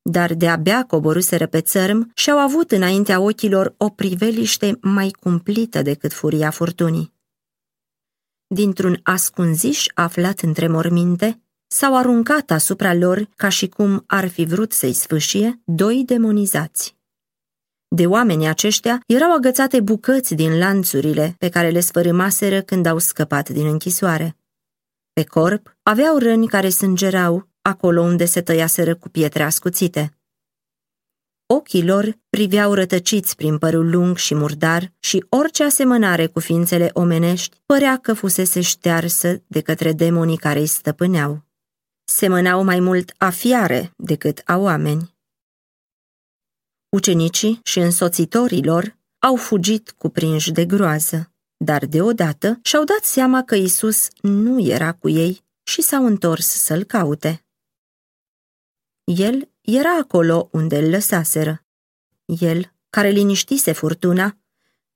Dar 0.02 0.34
de-abia 0.34 0.86
coboruseră 0.86 1.48
pe 1.48 1.62
țărm 1.62 2.12
și 2.16 2.30
au 2.30 2.38
avut 2.38 2.72
înaintea 2.72 3.20
ochilor 3.20 3.76
o 3.78 3.90
priveliște 3.90 4.78
mai 4.82 5.12
cumplită 5.20 5.82
decât 5.82 6.14
furia 6.14 6.50
furtunii. 6.50 7.14
Dintr-un 8.48 9.00
ascunziș 9.04 9.86
aflat 9.94 10.40
între 10.40 10.68
morminte, 10.68 11.43
s-au 11.74 11.96
aruncat 11.96 12.52
asupra 12.52 12.94
lor 12.94 13.30
ca 13.36 13.50
și 13.50 13.68
cum 13.68 14.04
ar 14.08 14.28
fi 14.28 14.46
vrut 14.46 14.72
să-i 14.72 14.94
sfâșie 14.94 15.62
doi 15.66 16.04
demonizați. 16.06 16.96
De 17.88 18.06
oamenii 18.06 18.48
aceștia 18.48 19.04
erau 19.08 19.34
agățate 19.34 19.82
bucăți 19.82 20.34
din 20.36 20.58
lanțurile 20.58 21.36
pe 21.38 21.50
care 21.50 21.70
le 21.70 21.80
sfărâmaseră 21.80 22.62
când 22.62 22.86
au 22.86 22.98
scăpat 22.98 23.50
din 23.50 23.68
închisoare. 23.68 24.38
Pe 25.14 25.24
corp 25.24 25.78
aveau 25.84 26.18
răni 26.18 26.48
care 26.48 26.70
sângerau 26.70 27.48
acolo 27.62 28.02
unde 28.02 28.26
se 28.26 28.42
tăiaseră 28.42 28.96
cu 28.96 29.10
pietre 29.10 29.44
ascuțite. 29.44 30.18
Ochii 31.46 31.86
lor 31.86 32.18
priveau 32.30 32.74
rătăciți 32.74 33.36
prin 33.36 33.58
părul 33.58 33.90
lung 33.90 34.18
și 34.18 34.36
murdar 34.36 34.92
și 35.00 35.26
orice 35.30 35.64
asemănare 35.64 36.28
cu 36.28 36.40
ființele 36.40 36.90
omenești 36.94 37.58
părea 37.66 37.98
că 37.98 38.14
fusese 38.14 38.62
ștearsă 38.62 39.42
de 39.48 39.62
către 39.62 39.92
demonii 39.92 40.38
care 40.38 40.60
îi 40.60 40.66
stăpâneau 40.66 41.43
semănau 42.04 42.64
mai 42.64 42.80
mult 42.80 43.14
a 43.18 43.30
fiare 43.30 43.92
decât 43.98 44.42
a 44.46 44.58
oameni. 44.58 45.16
Ucenicii 46.90 47.60
și 47.64 47.80
însoțitorii 47.80 48.64
lor 48.64 48.98
au 49.20 49.36
fugit 49.36 49.92
cuprinși 49.92 50.52
de 50.52 50.66
groază, 50.66 51.32
dar 51.58 51.86
deodată 51.86 52.60
și-au 52.64 52.84
dat 52.84 53.04
seama 53.04 53.44
că 53.44 53.56
Isus 53.56 54.08
nu 54.22 54.60
era 54.60 54.94
cu 54.94 55.10
ei 55.10 55.44
și 55.64 55.82
s-au 55.82 56.06
întors 56.06 56.48
să-l 56.48 56.84
caute. 56.84 57.46
El 59.04 59.50
era 59.62 59.98
acolo 59.98 60.50
unde 60.52 60.78
îl 60.78 60.90
lăsaseră. 60.90 61.66
El, 62.26 62.74
care 62.90 63.10
liniștise 63.10 63.72
furtuna, 63.72 64.38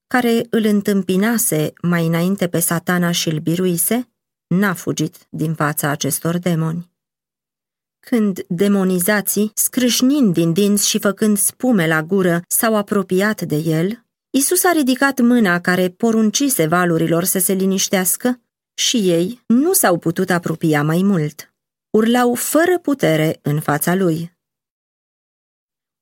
care 0.08 0.48
îl 0.50 0.66
întâmpinase 0.66 1.74
mai 1.82 2.06
înainte 2.08 2.48
pe 2.48 2.60
satana 2.60 3.12
și 3.12 3.30
îl 3.30 3.40
biruise, 3.40 4.10
n-a 4.48 4.74
fugit 4.74 5.28
din 5.30 5.54
fața 5.54 5.90
acestor 5.90 6.38
demoni. 6.38 6.97
Când 8.10 8.46
demonizații, 8.48 9.52
scrâșnind 9.54 10.34
din 10.34 10.54
dinți 10.54 10.88
și 10.88 11.00
făcând 11.00 11.38
spume 11.38 11.88
la 11.88 12.04
gură, 12.04 12.42
s-au 12.48 12.76
apropiat 12.76 13.42
de 13.42 13.56
el, 13.56 14.06
Isus 14.30 14.64
a 14.64 14.72
ridicat 14.72 15.20
mâna 15.20 15.62
care 15.62 15.90
poruncise 15.90 16.68
valurilor 16.68 17.24
să 17.24 17.40
se 17.40 17.54
liniștească 17.54 18.42
și 18.74 18.98
ei 19.10 19.42
nu 19.48 19.74
s-au 19.74 19.98
putut 19.98 20.30
apropia 20.30 20.84
mai 20.84 21.02
mult. 21.04 21.54
Urlau 21.90 22.34
fără 22.34 22.80
putere 22.80 23.40
în 23.42 23.60
fața 23.60 23.96
lui. 23.96 24.32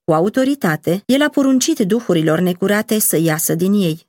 Cu 0.04 0.14
autoritate, 0.14 1.04
el 1.06 1.22
a 1.22 1.30
poruncit 1.30 1.80
duhurilor 1.80 2.40
necurate 2.40 3.00
să 3.00 3.18
iasă 3.18 3.56
din 3.56 3.74
ei. 3.74 4.08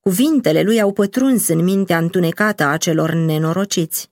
Cuvintele 0.00 0.62
lui 0.62 0.80
au 0.80 0.92
pătruns 0.92 1.48
în 1.48 1.64
mintea 1.64 1.98
întunecată 1.98 2.64
a 2.64 2.76
celor 2.76 3.12
nenorociți. 3.12 4.10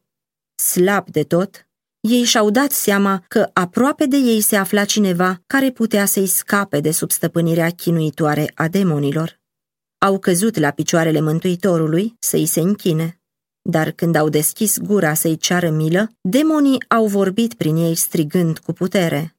Slab 0.54 1.10
de 1.10 1.22
tot, 1.22 1.67
ei 2.00 2.22
și-au 2.22 2.50
dat 2.50 2.70
seama 2.70 3.24
că 3.28 3.50
aproape 3.52 4.06
de 4.06 4.16
ei 4.16 4.40
se 4.40 4.56
afla 4.56 4.84
cineva 4.84 5.42
care 5.46 5.70
putea 5.70 6.04
să-i 6.04 6.26
scape 6.26 6.80
de 6.80 6.90
sub 6.90 7.10
stăpânirea 7.10 7.70
chinuitoare 7.70 8.52
a 8.54 8.68
demonilor. 8.68 9.40
Au 9.98 10.18
căzut 10.18 10.56
la 10.56 10.70
picioarele 10.70 11.20
Mântuitorului 11.20 12.16
să-i 12.18 12.46
se 12.46 12.60
închine. 12.60 13.20
Dar 13.62 13.90
când 13.90 14.14
au 14.14 14.28
deschis 14.28 14.78
gura 14.78 15.14
să-i 15.14 15.36
ceară 15.36 15.70
milă, 15.70 16.10
demonii 16.20 16.84
au 16.88 17.06
vorbit 17.06 17.54
prin 17.54 17.76
ei 17.76 17.94
strigând 17.94 18.58
cu 18.58 18.72
putere. 18.72 19.36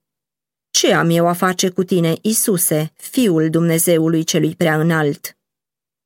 Ce 0.69 0.93
am 0.93 1.09
eu 1.09 1.27
a 1.27 1.33
face 1.33 1.69
cu 1.69 1.83
tine, 1.83 2.13
Isuse, 2.21 2.91
fiul 2.95 3.49
Dumnezeului 3.49 4.23
celui 4.23 4.55
prea 4.55 4.79
înalt? 4.79 5.37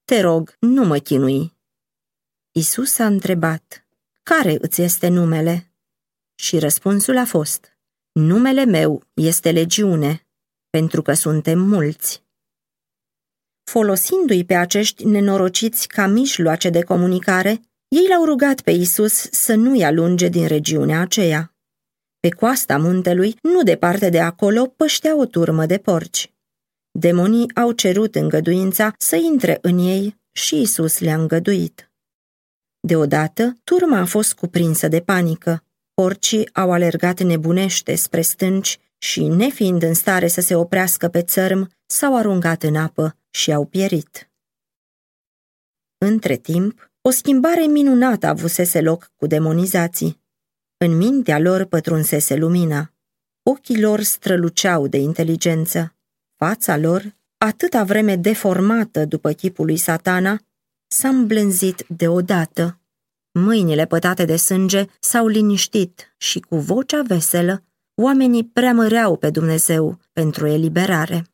Te 0.06 0.22
rog, 0.22 0.56
nu 0.60 0.84
mă 0.84 0.98
chinui. 0.98 1.54
Isus 2.52 3.00
a 3.00 3.06
întrebat, 3.06 3.86
care 4.24 4.58
îți 4.62 4.82
este 4.82 5.08
numele? 5.08 5.73
Și 6.36 6.60
răspunsul 6.60 7.18
a 7.18 7.26
fost, 7.26 7.78
numele 8.12 8.66
meu 8.66 9.04
este 9.14 9.52
legiune, 9.52 10.28
pentru 10.70 11.02
că 11.02 11.14
suntem 11.14 11.60
mulți. 11.60 12.24
Folosindu-i 13.64 14.46
pe 14.46 14.56
acești 14.56 15.06
nenorociți 15.06 15.88
ca 15.88 16.08
mijloace 16.08 16.70
de 16.70 16.84
comunicare, 16.84 17.62
ei 17.88 18.08
l-au 18.10 18.26
rugat 18.26 18.62
pe 18.62 18.72
Isus 18.72 19.28
să 19.32 19.56
nu-i 19.56 19.84
alunge 19.84 20.28
din 20.28 20.48
regiunea 20.48 21.00
aceea. 21.00 21.56
Pe 22.20 22.30
coasta 22.30 22.78
muntelui, 22.78 23.36
nu 23.42 23.64
departe 23.64 24.10
de 24.10 24.20
acolo, 24.20 24.66
păștea 24.66 25.18
o 25.18 25.26
turmă 25.26 25.66
de 25.66 25.78
porci. 25.78 26.34
Demonii 26.92 27.56
au 27.56 27.72
cerut 27.72 28.16
îngăduința 28.16 28.94
să 28.98 29.16
intre 29.16 29.58
în 29.62 29.78
ei 29.78 30.18
și 30.32 30.62
Isus 30.62 31.00
le-a 31.00 31.16
îngăduit. 31.16 31.92
Deodată, 32.80 33.54
turma 33.64 34.00
a 34.00 34.06
fost 34.06 34.34
cuprinsă 34.34 34.88
de 34.88 35.02
panică. 35.02 35.64
Porcii 35.94 36.54
au 36.54 36.72
alergat 36.72 37.20
nebunește 37.20 37.96
spre 37.96 38.22
stânci 38.22 38.80
și, 38.98 39.28
nefiind 39.28 39.84
în 39.84 39.94
stare 39.94 40.28
să 40.28 40.42
se 40.42 40.56
oprească 40.56 41.08
pe 41.08 41.22
țărm, 41.22 41.72
s-au 41.86 42.18
aruncat 42.18 42.64
în 42.64 42.76
apă 42.76 43.18
și 43.30 43.54
au 43.54 43.66
pierit. 43.66 44.32
Între 45.98 46.36
timp, 46.36 46.92
o 47.02 47.10
schimbare 47.10 47.66
minunată 47.66 48.28
avusese 48.28 48.82
loc 48.82 49.12
cu 49.16 49.28
demonizații. 49.28 50.22
În 50.78 50.98
mintea 50.98 51.40
lor 51.40 51.66
pătrunsese 51.66 52.36
lumina. 52.36 52.94
Ochii 53.44 53.82
lor 53.82 54.02
străluceau 54.02 54.88
de 54.88 54.98
inteligență. 54.98 55.96
Fața 56.36 56.78
lor, 56.78 57.16
atâta 57.38 57.84
vreme 57.84 58.16
deformată 58.16 59.06
după 59.06 59.32
chipul 59.32 59.66
lui 59.66 59.78
satana, 59.78 60.40
s-a 60.88 61.08
îmblânzit 61.08 61.86
deodată. 61.88 62.78
Mâinile 63.40 63.86
pătate 63.86 64.26
de 64.26 64.36
sânge 64.36 64.86
s-au 65.00 65.28
liniștit 65.28 66.16
și 66.18 66.40
cu 66.40 66.56
vocea 66.58 67.02
veselă, 67.02 67.64
oamenii 67.96 68.46
preamăreau 68.46 69.18
pe 69.18 69.30
Dumnezeu 69.30 70.00
pentru 70.12 70.48
eliberare. 70.48 71.28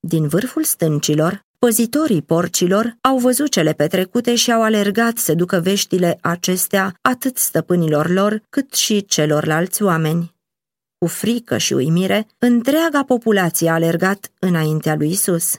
Din 0.00 0.28
vârful 0.28 0.64
stâncilor, 0.64 1.44
păzitorii 1.58 2.22
porcilor 2.22 2.96
au 3.00 3.18
văzut 3.18 3.50
cele 3.50 3.72
petrecute 3.72 4.34
și 4.34 4.52
au 4.52 4.62
alergat 4.62 5.16
să 5.16 5.34
ducă 5.34 5.60
veștile 5.60 6.18
acestea 6.20 6.98
atât 7.00 7.36
stăpânilor 7.36 8.08
lor 8.08 8.42
cât 8.48 8.74
și 8.74 9.04
celorlalți 9.04 9.82
oameni. 9.82 10.34
Cu 10.98 11.06
frică 11.06 11.58
și 11.58 11.72
uimire, 11.72 12.26
întreaga 12.38 13.04
populație 13.04 13.68
a 13.68 13.72
alergat 13.72 14.32
înaintea 14.38 14.94
lui 14.94 15.10
Isus. 15.10 15.54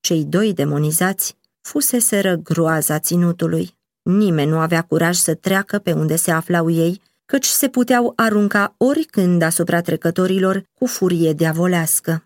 Cei 0.00 0.24
doi 0.24 0.52
demonizați 0.52 1.36
fuseseră 1.64 2.34
groaza 2.34 2.98
ținutului. 2.98 3.76
Nimeni 4.02 4.50
nu 4.50 4.58
avea 4.58 4.82
curaj 4.82 5.16
să 5.16 5.34
treacă 5.34 5.78
pe 5.78 5.92
unde 5.92 6.16
se 6.16 6.30
aflau 6.30 6.70
ei, 6.70 7.02
căci 7.24 7.46
se 7.46 7.68
puteau 7.68 8.12
arunca 8.16 8.74
oricând 8.76 9.42
asupra 9.42 9.80
trecătorilor 9.80 10.64
cu 10.72 10.86
furie 10.86 11.32
diavolească. 11.32 12.22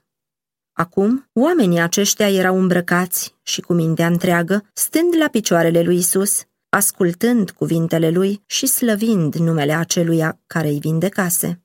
Acum, 0.72 1.30
oamenii 1.32 1.80
aceștia 1.80 2.30
erau 2.30 2.58
îmbrăcați 2.58 3.34
și 3.42 3.60
cu 3.60 3.72
mintea 3.72 4.06
întreagă, 4.06 4.64
stând 4.72 5.14
la 5.18 5.28
picioarele 5.28 5.82
lui 5.82 5.96
Isus, 5.96 6.44
ascultând 6.68 7.50
cuvintele 7.50 8.10
lui 8.10 8.42
și 8.46 8.66
slăvind 8.66 9.34
numele 9.34 9.72
aceluia 9.72 10.40
care 10.46 10.68
îi 10.68 10.78
vindecase. 10.78 11.62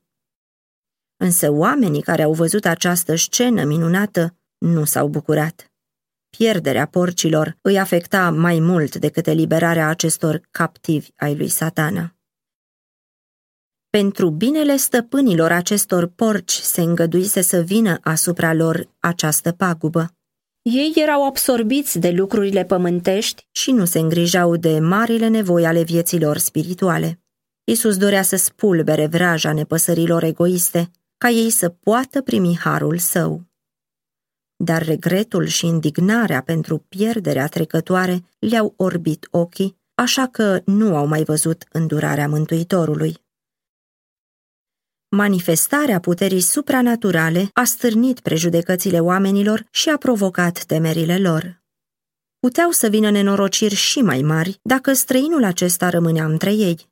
Însă 1.16 1.50
oamenii 1.50 2.02
care 2.02 2.22
au 2.22 2.32
văzut 2.32 2.64
această 2.64 3.14
scenă 3.14 3.64
minunată 3.64 4.36
nu 4.58 4.84
s-au 4.84 5.08
bucurat. 5.08 5.73
Pierderea 6.36 6.86
porcilor 6.86 7.56
îi 7.60 7.78
afecta 7.78 8.30
mai 8.30 8.58
mult 8.58 8.96
decât 8.96 9.26
eliberarea 9.26 9.88
acestor 9.88 10.40
captivi 10.50 11.08
ai 11.16 11.36
lui 11.36 11.48
satana. 11.48 12.14
Pentru 13.90 14.30
binele 14.30 14.76
stăpânilor 14.76 15.52
acestor 15.52 16.06
porci 16.06 16.52
se 16.52 16.80
îngăduise 16.80 17.40
să 17.40 17.60
vină 17.60 17.98
asupra 18.02 18.52
lor 18.52 18.88
această 18.98 19.52
pagubă. 19.52 20.14
Ei 20.62 20.92
erau 20.94 21.26
absorbiți 21.26 21.98
de 21.98 22.10
lucrurile 22.10 22.64
pământești 22.64 23.46
și 23.52 23.70
nu 23.70 23.84
se 23.84 23.98
îngrijau 23.98 24.56
de 24.56 24.78
marile 24.78 25.28
nevoi 25.28 25.66
ale 25.66 25.82
vieților 25.82 26.38
spirituale. 26.38 27.20
Isus 27.64 27.96
dorea 27.96 28.22
să 28.22 28.36
spulbere 28.36 29.06
vraja 29.06 29.52
nepăsărilor 29.52 30.22
egoiste, 30.22 30.90
ca 31.18 31.28
ei 31.28 31.50
să 31.50 31.68
poată 31.68 32.22
primi 32.22 32.58
harul 32.58 32.98
său 32.98 33.52
dar 34.64 34.82
regretul 34.82 35.46
și 35.46 35.66
indignarea 35.66 36.42
pentru 36.42 36.78
pierderea 36.88 37.46
trecătoare 37.46 38.24
le-au 38.38 38.74
orbit 38.76 39.28
ochii, 39.30 39.76
așa 39.94 40.26
că 40.26 40.60
nu 40.64 40.96
au 40.96 41.06
mai 41.06 41.22
văzut 41.24 41.64
îndurarea 41.72 42.28
Mântuitorului. 42.28 43.22
Manifestarea 45.08 46.00
puterii 46.00 46.40
supranaturale 46.40 47.48
a 47.52 47.64
stârnit 47.64 48.20
prejudecățile 48.20 49.00
oamenilor 49.00 49.66
și 49.70 49.88
a 49.88 49.96
provocat 49.96 50.64
temerile 50.64 51.18
lor. 51.18 51.62
Puteau 52.38 52.70
să 52.70 52.88
vină 52.88 53.10
nenorociri 53.10 53.74
și 53.74 54.00
mai 54.00 54.22
mari 54.22 54.60
dacă 54.62 54.92
străinul 54.92 55.44
acesta 55.44 55.88
rămânea 55.88 56.24
între 56.24 56.52
ei. 56.52 56.88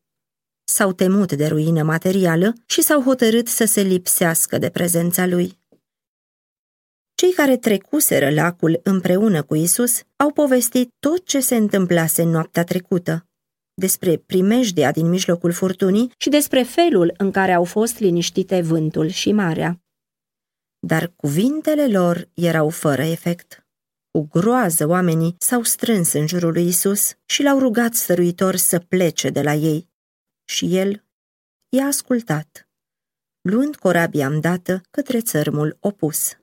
S-au 0.65 0.93
temut 0.93 1.33
de 1.33 1.47
ruină 1.47 1.83
materială 1.83 2.55
și 2.67 2.83
s-au 2.83 3.03
hotărât 3.03 3.49
să 3.49 3.65
se 3.65 3.81
lipsească 3.81 4.59
de 4.59 4.71
prezența 4.71 5.27
lui. 5.27 5.62
Cei 7.23 7.33
care 7.33 7.57
trecuseră 7.57 8.31
lacul 8.31 8.81
împreună 8.83 9.43
cu 9.43 9.55
Isus 9.55 10.03
au 10.17 10.33
povestit 10.33 10.91
tot 10.99 11.25
ce 11.25 11.41
se 11.41 11.57
întâmplase 11.57 12.23
noaptea 12.23 12.65
trecută, 12.65 13.27
despre 13.75 14.17
primejdia 14.17 14.93
din 14.93 15.09
mijlocul 15.09 15.53
furtunii 15.53 16.13
și 16.17 16.29
despre 16.29 16.63
felul 16.63 17.15
în 17.17 17.31
care 17.31 17.53
au 17.53 17.65
fost 17.65 17.99
liniștite 17.99 18.61
vântul 18.61 19.09
și 19.09 19.33
marea. 19.33 19.81
Dar 20.79 21.13
cuvintele 21.17 21.89
lor 21.89 22.29
erau 22.35 22.69
fără 22.69 23.03
efect. 23.03 23.67
Cu 24.11 24.29
groază 24.31 24.87
oamenii 24.87 25.35
s-au 25.39 25.63
strâns 25.63 26.13
în 26.13 26.27
jurul 26.27 26.53
lui 26.53 26.67
Isus 26.67 27.15
și 27.25 27.43
l-au 27.43 27.59
rugat 27.59 27.95
stăruitor 27.95 28.57
să 28.57 28.79
plece 28.79 29.31
de 29.31 29.43
la 29.43 29.55
ei. 29.55 29.89
Și 30.45 30.77
el 30.77 31.05
i-a 31.69 31.85
ascultat, 31.85 32.69
luând 33.41 33.77
corabia 33.77 34.27
îndată 34.27 34.81
către 34.91 35.21
țărmul 35.21 35.77
opus. 35.81 36.37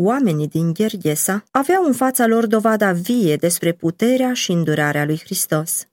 Oamenii 0.00 0.48
din 0.48 0.72
Gherghesa 0.72 1.44
aveau 1.50 1.84
în 1.84 1.92
fața 1.92 2.26
lor 2.26 2.46
dovada 2.46 2.92
vie 2.92 3.36
despre 3.36 3.72
puterea 3.72 4.32
și 4.32 4.52
îndurarea 4.52 5.04
lui 5.04 5.18
Hristos. 5.18 5.88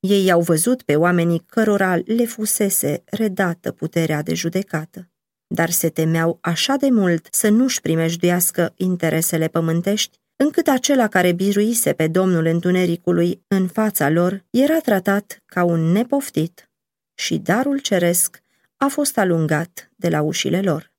Ei 0.00 0.30
au 0.30 0.40
văzut 0.40 0.82
pe 0.82 0.96
oamenii 0.96 1.42
cărora 1.46 1.96
le 2.04 2.24
fusese 2.24 3.02
redată 3.04 3.72
puterea 3.72 4.22
de 4.22 4.34
judecată, 4.34 5.10
dar 5.46 5.70
se 5.70 5.88
temeau 5.88 6.38
așa 6.40 6.76
de 6.76 6.90
mult 6.90 7.28
să 7.30 7.48
nu-și 7.48 7.80
primejduiască 7.80 8.72
interesele 8.76 9.48
pământești, 9.48 10.18
încât 10.36 10.66
acela 10.66 11.08
care 11.08 11.32
biruise 11.32 11.92
pe 11.92 12.06
Domnul 12.06 12.46
Întunericului 12.46 13.44
în 13.48 13.68
fața 13.68 14.08
lor 14.08 14.44
era 14.50 14.78
tratat 14.78 15.42
ca 15.46 15.64
un 15.64 15.80
nepoftit 15.80 16.70
și 17.14 17.38
darul 17.38 17.78
ceresc 17.78 18.42
a 18.76 18.86
fost 18.86 19.18
alungat 19.18 19.90
de 19.96 20.08
la 20.08 20.22
ușile 20.22 20.60
lor. 20.60 20.94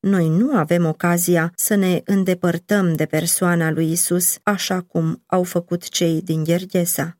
Noi 0.00 0.28
nu 0.28 0.56
avem 0.56 0.84
ocazia 0.86 1.52
să 1.56 1.74
ne 1.74 2.00
îndepărtăm 2.04 2.92
de 2.92 3.06
persoana 3.06 3.70
lui 3.70 3.90
Isus 3.92 4.38
așa 4.42 4.80
cum 4.80 5.22
au 5.26 5.42
făcut 5.42 5.88
cei 5.88 6.22
din 6.22 6.44
Gherghesa. 6.44 7.18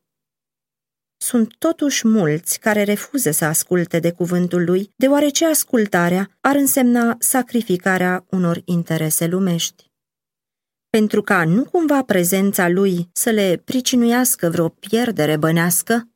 Sunt 1.21 1.55
totuși 1.59 2.07
mulți 2.07 2.59
care 2.59 2.83
refuză 2.83 3.31
să 3.31 3.45
asculte 3.45 3.99
de 3.99 4.13
cuvântul 4.13 4.65
lui, 4.65 4.93
deoarece 4.97 5.47
ascultarea 5.47 6.39
ar 6.41 6.57
însemna 6.57 7.17
sacrificarea 7.19 8.27
unor 8.31 8.63
interese 8.65 9.27
lumești. 9.27 9.91
Pentru 10.91 11.23
ca 11.23 11.45
nu 11.45 11.65
cumva 11.65 12.03
prezența 12.03 12.69
lui 12.69 13.09
să 13.13 13.31
le 13.31 13.63
pricinuiască 13.65 14.49
vreo 14.49 14.69
pierdere 14.69 15.37
bănească, 15.37 16.09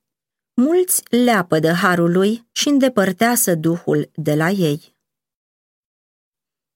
mulți 0.55 1.03
leapă 1.11 1.59
de 1.59 1.70
harul 1.72 2.12
lui 2.12 2.48
și 2.53 2.68
îndepărtează 2.68 3.55
Duhul 3.55 4.11
de 4.14 4.35
la 4.35 4.51
ei 4.51 4.91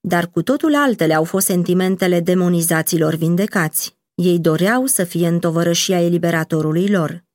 dar 0.07 0.27
cu 0.27 0.41
totul 0.41 0.75
altele 0.75 1.13
au 1.13 1.23
fost 1.23 1.45
sentimentele 1.45 2.19
demonizaților 2.19 3.15
vindecați. 3.15 3.97
Ei 4.15 4.39
doreau 4.39 4.85
să 4.85 5.03
fie 5.03 5.27
în 5.27 5.39
tovărășia 5.39 6.01
eliberatorului 6.01 6.89
lor. 6.89 7.25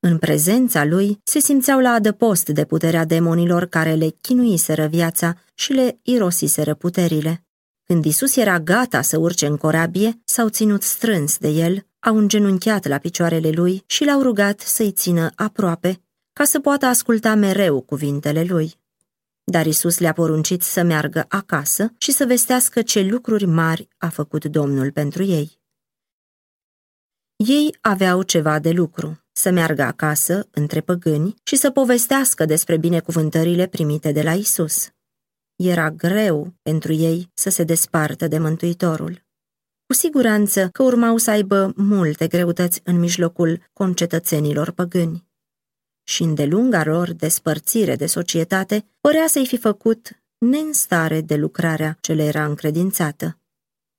În 0.00 0.18
prezența 0.18 0.84
lui 0.84 1.20
se 1.24 1.38
simțeau 1.38 1.80
la 1.80 1.90
adăpost 1.90 2.48
de 2.48 2.64
puterea 2.64 3.04
demonilor 3.04 3.64
care 3.64 3.94
le 3.94 4.08
chinuiseră 4.20 4.86
viața 4.86 5.36
și 5.54 5.72
le 5.72 5.98
irosiseră 6.02 6.74
puterile. 6.74 7.44
Când 7.84 8.04
Isus 8.04 8.36
era 8.36 8.60
gata 8.60 9.02
să 9.02 9.18
urce 9.18 9.46
în 9.46 9.56
corabie, 9.56 10.20
s-au 10.24 10.48
ținut 10.48 10.82
strâns 10.82 11.38
de 11.38 11.48
el, 11.48 11.86
au 11.98 12.16
îngenunchiat 12.16 12.86
la 12.86 12.98
picioarele 12.98 13.50
lui 13.50 13.82
și 13.86 14.04
l-au 14.04 14.22
rugat 14.22 14.60
să-i 14.60 14.90
țină 14.92 15.30
aproape, 15.34 16.00
ca 16.32 16.44
să 16.44 16.60
poată 16.60 16.86
asculta 16.86 17.34
mereu 17.34 17.80
cuvintele 17.80 18.44
lui. 18.48 18.80
Dar 19.52 19.66
Isus 19.66 19.98
le-a 19.98 20.12
poruncit 20.12 20.62
să 20.62 20.82
meargă 20.82 21.24
acasă 21.28 21.94
și 21.98 22.12
să 22.12 22.24
vestească 22.24 22.82
ce 22.82 23.00
lucruri 23.00 23.44
mari 23.44 23.88
a 23.98 24.08
făcut 24.08 24.44
Domnul 24.44 24.92
pentru 24.92 25.22
ei. 25.22 25.60
Ei 27.36 27.76
aveau 27.80 28.22
ceva 28.22 28.58
de 28.58 28.70
lucru, 28.70 29.24
să 29.32 29.50
meargă 29.50 29.82
acasă, 29.82 30.48
între 30.50 30.80
păgâni, 30.80 31.34
și 31.42 31.56
să 31.56 31.70
povestească 31.70 32.44
despre 32.44 32.76
binecuvântările 32.76 33.66
primite 33.66 34.12
de 34.12 34.22
la 34.22 34.32
Isus. 34.32 34.88
Era 35.56 35.90
greu 35.90 36.54
pentru 36.62 36.92
ei 36.92 37.30
să 37.34 37.50
se 37.50 37.64
despartă 37.64 38.28
de 38.28 38.38
Mântuitorul. 38.38 39.24
Cu 39.86 39.92
siguranță 39.94 40.68
că 40.68 40.82
urmau 40.82 41.16
să 41.16 41.30
aibă 41.30 41.72
multe 41.76 42.26
greutăți 42.26 42.80
în 42.84 42.98
mijlocul 42.98 43.70
concetățenilor 43.72 44.70
păgâni. 44.70 45.30
Și 46.02 46.22
îndelunga 46.22 46.84
lor 46.84 47.12
despărțire 47.12 47.96
de 47.96 48.06
societate 48.06 48.84
părea 49.00 49.26
să-i 49.26 49.46
fi 49.46 49.56
făcut 49.56 50.22
neînstare 50.38 51.20
de 51.20 51.36
lucrarea 51.36 51.98
ce 52.00 52.12
le 52.12 52.24
era 52.24 52.44
încredințată. 52.44 53.38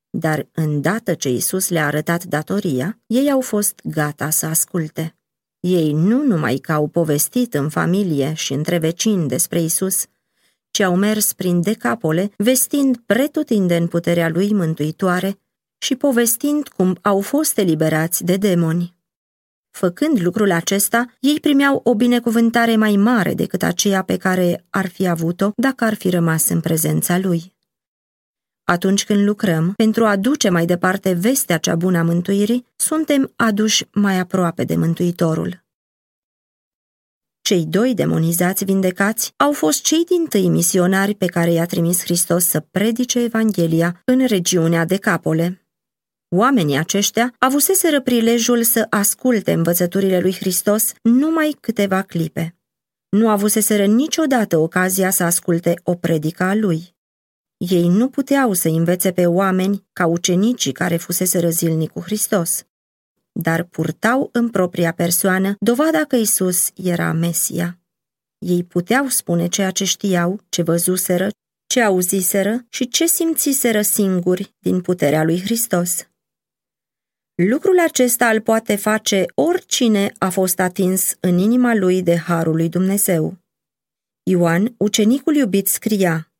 Dar 0.09 0.47
îndată 0.51 1.13
ce 1.13 1.29
Isus 1.29 1.69
le-a 1.69 1.85
arătat 1.85 2.23
datoria, 2.23 2.99
ei 3.07 3.31
au 3.31 3.41
fost 3.41 3.79
gata 3.83 4.29
să 4.29 4.45
asculte. 4.45 5.15
Ei 5.59 5.91
nu 5.91 6.23
numai 6.23 6.57
că 6.57 6.71
au 6.71 6.87
povestit 6.87 7.53
în 7.53 7.69
familie 7.69 8.33
și 8.33 8.53
între 8.53 8.77
vecini 8.77 9.27
despre 9.27 9.61
Isus, 9.61 10.05
ci 10.71 10.79
au 10.79 10.95
mers 10.95 11.33
prin 11.33 11.61
decapole, 11.61 12.31
vestind 12.37 12.97
pretutindeni 13.05 13.87
puterea 13.87 14.29
lui 14.29 14.53
mântuitoare 14.53 15.39
și 15.77 15.95
povestind 15.95 16.67
cum 16.67 16.97
au 17.01 17.21
fost 17.21 17.57
eliberați 17.57 18.23
de 18.23 18.37
demoni. 18.37 18.95
Făcând 19.73 20.21
lucrul 20.21 20.51
acesta, 20.51 21.05
ei 21.19 21.39
primeau 21.39 21.81
o 21.83 21.95
binecuvântare 21.95 22.75
mai 22.75 22.95
mare 22.95 23.33
decât 23.33 23.63
aceea 23.63 24.03
pe 24.03 24.17
care 24.17 24.65
ar 24.69 24.87
fi 24.87 25.07
avut-o 25.07 25.51
dacă 25.55 25.83
ar 25.83 25.93
fi 25.93 26.09
rămas 26.09 26.49
în 26.49 26.59
prezența 26.59 27.17
lui. 27.17 27.53
Atunci 28.63 29.05
când 29.05 29.25
lucrăm 29.25 29.73
pentru 29.75 30.05
a 30.05 30.15
duce 30.15 30.49
mai 30.49 30.65
departe 30.65 31.13
vestea 31.13 31.57
cea 31.57 31.75
bună 31.75 31.97
a 31.97 32.03
mântuirii, 32.03 32.65
suntem 32.75 33.33
aduși 33.35 33.85
mai 33.93 34.19
aproape 34.19 34.63
de 34.63 34.75
Mântuitorul. 34.75 35.63
Cei 37.41 37.65
doi 37.65 37.93
demonizați 37.93 38.65
vindecați 38.65 39.33
au 39.37 39.51
fost 39.51 39.83
cei 39.83 40.03
din 40.03 40.25
tâi 40.25 40.49
misionari 40.49 41.15
pe 41.15 41.25
care 41.25 41.51
i-a 41.51 41.65
trimis 41.65 42.01
Hristos 42.03 42.45
să 42.45 42.59
predice 42.59 43.19
Evanghelia 43.19 44.01
în 44.05 44.25
regiunea 44.25 44.85
de 44.85 44.97
Capole. 44.97 45.62
Oamenii 46.35 46.77
aceștia 46.77 47.35
avuseseră 47.39 48.01
prilejul 48.01 48.63
să 48.63 48.87
asculte 48.89 49.51
învățăturile 49.51 50.19
lui 50.19 50.33
Hristos 50.33 50.93
numai 51.01 51.57
câteva 51.59 52.01
clipe. 52.01 52.55
Nu 53.09 53.29
avuseseră 53.29 53.85
niciodată 53.85 54.57
ocazia 54.57 55.09
să 55.09 55.23
asculte 55.23 55.79
o 55.83 55.95
predică 55.95 56.43
a 56.43 56.55
lui. 56.55 56.95
Ei 57.57 57.87
nu 57.87 58.09
puteau 58.09 58.53
să 58.53 58.67
învețe 58.67 59.11
pe 59.11 59.25
oameni 59.25 59.85
ca 59.93 60.05
ucenicii 60.05 60.71
care 60.71 60.97
fusese 60.97 61.49
zilnic 61.49 61.91
cu 61.91 61.99
Hristos, 61.99 62.65
dar 63.31 63.63
purtau 63.63 64.29
în 64.31 64.49
propria 64.49 64.91
persoană 64.91 65.55
dovada 65.59 66.03
că 66.07 66.15
Isus 66.15 66.69
era 66.75 67.11
Mesia. 67.11 67.79
Ei 68.37 68.63
puteau 68.63 69.07
spune 69.07 69.47
ceea 69.47 69.71
ce 69.71 69.83
știau, 69.83 70.39
ce 70.49 70.61
văzuseră, 70.61 71.29
ce 71.67 71.81
auziseră 71.81 72.65
și 72.69 72.87
ce 72.87 73.05
simțiseră 73.05 73.81
singuri 73.81 74.53
din 74.59 74.81
puterea 74.81 75.23
lui 75.23 75.41
Hristos. 75.41 76.07
Lucrul 77.35 77.79
acesta 77.79 78.29
îl 78.29 78.41
poate 78.41 78.75
face 78.75 79.25
oricine 79.35 80.11
a 80.17 80.29
fost 80.29 80.59
atins 80.59 81.15
în 81.19 81.37
inima 81.37 81.75
lui 81.75 82.01
de 82.01 82.17
harul 82.17 82.55
lui 82.55 82.69
Dumnezeu. 82.69 83.37
Ioan, 84.23 84.75
ucenicul 84.77 85.35
iubit, 85.35 85.67
scria 85.67 86.31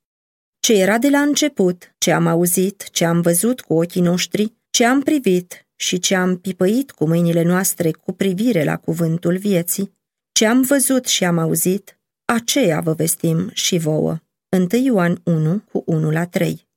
Ce 0.60 0.74
era 0.74 0.98
de 0.98 1.10
la 1.10 1.20
început, 1.20 1.96
ce 1.98 2.12
am 2.12 2.28
auzit, 2.28 2.90
ce 2.92 3.06
am 3.06 3.22
văzut 3.22 3.62
cu 3.62 3.74
ochii 3.74 4.02
noștri, 4.02 4.54
ce 4.70 4.86
am 4.86 5.02
privit 5.02 5.68
și 5.76 6.00
ce 6.00 6.16
am 6.16 6.38
pipăit 6.38 6.92
cu 6.92 7.06
mâinile 7.08 7.44
noastre 7.44 7.92
cu 7.92 8.12
privire 8.12 8.64
la 8.64 8.78
cuvântul 8.78 9.38
vieții, 9.38 9.94
ce 10.32 10.46
am 10.46 10.62
văzut 10.62 11.06
și 11.06 11.24
am 11.24 11.38
auzit, 11.38 12.00
aceea 12.26 12.80
vă 12.80 12.94
vestim 12.94 13.50
și 13.54 13.78
vouă. 13.78 14.18
1 14.58 14.68
Ioan 14.84 15.22
1 15.24 15.60
cu 15.72 15.84
1 15.86 16.12
la 16.12 16.26
3 16.26 16.68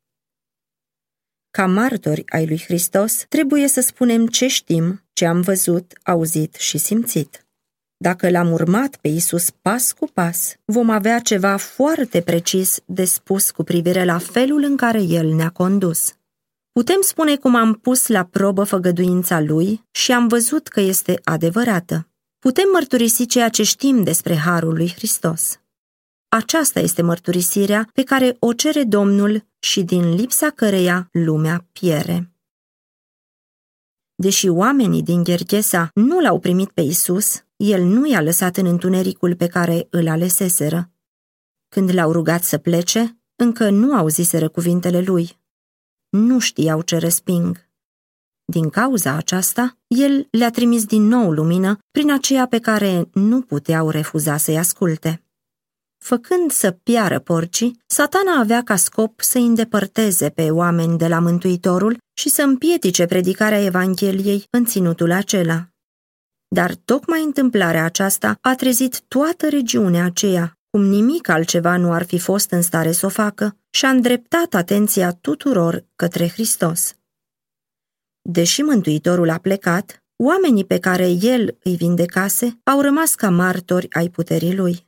ca 1.57 1.67
martori 1.67 2.23
ai 2.29 2.47
lui 2.47 2.63
Hristos, 2.67 3.25
trebuie 3.29 3.69
să 3.69 3.81
spunem 3.81 4.27
ce 4.27 4.47
știm, 4.47 5.03
ce 5.13 5.27
am 5.27 5.41
văzut, 5.41 5.93
auzit 6.03 6.55
și 6.55 6.79
simțit. 6.79 7.47
Dacă 7.97 8.31
l-am 8.31 8.53
urmat 8.53 8.97
pe 8.97 9.09
Isus 9.09 9.51
pas 9.51 9.93
cu 9.93 10.09
pas, 10.13 10.57
vom 10.65 10.91
avea 10.91 11.19
ceva 11.19 11.57
foarte 11.57 12.21
precis 12.21 12.79
de 12.85 13.05
spus 13.05 13.51
cu 13.51 13.63
privire 13.63 14.05
la 14.05 14.19
felul 14.19 14.63
în 14.63 14.77
care 14.77 15.03
El 15.03 15.35
ne-a 15.35 15.51
condus. 15.51 16.15
Putem 16.73 17.01
spune 17.01 17.37
cum 17.37 17.55
am 17.55 17.75
pus 17.75 18.07
la 18.07 18.25
probă 18.25 18.65
făgăduința 18.65 19.41
Lui 19.41 19.85
și 19.91 20.13
am 20.13 20.29
văzut 20.29 20.69
că 20.69 20.81
este 20.81 21.21
adevărată. 21.25 22.09
Putem 22.39 22.69
mărturisi 22.73 23.27
ceea 23.27 23.49
ce 23.49 23.63
știm 23.63 24.03
despre 24.03 24.37
Harul 24.37 24.75
lui 24.75 24.93
Hristos. 24.97 25.61
Aceasta 26.37 26.81
este 26.81 27.03
mărturisirea 27.03 27.91
pe 27.93 28.03
care 28.03 28.37
o 28.39 28.53
cere 28.53 28.85
Domnul 28.85 29.47
și 29.59 29.83
din 29.83 30.15
lipsa 30.15 30.51
căreia 30.51 31.09
lumea 31.13 31.67
piere. 31.73 32.33
Deși 34.15 34.49
oamenii 34.49 35.03
din 35.03 35.23
Gherghesa 35.23 35.91
nu 35.95 36.21
l-au 36.21 36.39
primit 36.39 36.71
pe 36.71 36.81
Isus, 36.81 37.45
el 37.57 37.83
nu 37.83 38.07
i-a 38.07 38.21
lăsat 38.21 38.57
în 38.57 38.67
întunericul 38.67 39.37
pe 39.37 39.47
care 39.47 39.87
îl 39.91 40.09
aleseseră. 40.09 40.91
Când 41.69 41.95
l-au 41.95 42.13
rugat 42.13 42.43
să 42.43 42.59
plece, 42.59 43.19
încă 43.37 43.71
nu 43.71 43.97
auziseră 43.97 44.49
cuvintele 44.49 45.01
lui. 45.01 45.41
Nu 46.09 46.39
știau 46.39 46.83
ce 46.83 46.99
resping. 46.99 47.69
Din 48.45 48.71
cauza 48.71 49.13
aceasta, 49.13 49.79
el 49.87 50.29
le-a 50.31 50.51
trimis 50.51 50.85
din 50.85 51.03
nou 51.03 51.33
lumină 51.33 51.79
prin 51.91 52.13
aceea 52.13 52.47
pe 52.47 52.59
care 52.59 53.09
nu 53.13 53.43
puteau 53.43 53.91
refuza 53.91 54.37
să-i 54.37 54.59
asculte. 54.59 55.21
Făcând 56.07 56.51
să 56.51 56.71
piară 56.71 57.19
porcii, 57.19 57.83
satana 57.87 58.39
avea 58.39 58.63
ca 58.63 58.77
scop 58.77 59.21
să 59.21 59.39
îndepărteze 59.39 60.31
pe 60.31 60.51
oameni 60.51 60.99
de 60.99 61.09
la 61.09 61.19
Mântuitorul 61.19 61.99
și 62.15 62.29
să 62.29 62.43
împiedice 62.43 63.07
predicarea 63.07 63.65
Evangheliei 63.65 64.45
în 64.51 64.65
ținutul 64.65 65.11
acela. 65.11 65.69
Dar 66.49 66.75
tocmai 66.75 67.23
întâmplarea 67.23 67.85
aceasta 67.85 68.39
a 68.41 68.55
trezit 68.55 69.01
toată 69.01 69.49
regiunea 69.49 70.05
aceea, 70.05 70.59
cum 70.71 70.85
nimic 70.85 71.29
altceva 71.29 71.77
nu 71.77 71.93
ar 71.93 72.05
fi 72.05 72.19
fost 72.19 72.51
în 72.51 72.63
stare 72.63 72.93
să 72.93 73.07
o 73.07 73.09
facă, 73.09 73.57
și 73.71 73.85
a 73.85 73.89
îndreptat 73.89 74.55
atenția 74.55 75.13
tuturor 75.13 75.85
către 75.97 76.29
Hristos. 76.29 76.95
Deși 78.23 78.63
Mântuitorul 78.63 79.31
a 79.31 79.39
plecat, 79.39 80.05
oamenii 80.17 80.65
pe 80.65 80.79
care 80.79 81.09
el 81.09 81.59
îi 81.63 81.77
vindecase 81.77 82.61
au 82.65 82.81
rămas 82.81 83.15
ca 83.15 83.31
martori 83.31 83.93
ai 83.93 84.09
puterii 84.09 84.57
lui. 84.57 84.86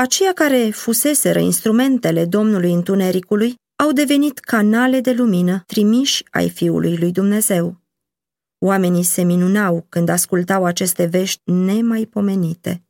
Aceia 0.00 0.32
care 0.32 0.70
fuseseră 0.70 1.38
instrumentele 1.38 2.24
Domnului 2.24 2.72
Întunericului 2.72 3.54
au 3.76 3.92
devenit 3.92 4.38
canale 4.38 5.00
de 5.00 5.12
lumină 5.12 5.62
trimiși 5.66 6.24
ai 6.30 6.50
Fiului 6.50 6.96
lui 6.96 7.12
Dumnezeu. 7.12 7.80
Oamenii 8.58 9.02
se 9.02 9.22
minunau 9.22 9.86
când 9.88 10.08
ascultau 10.08 10.64
aceste 10.64 11.04
vești 11.04 11.40
nemaipomenite. 11.44 12.82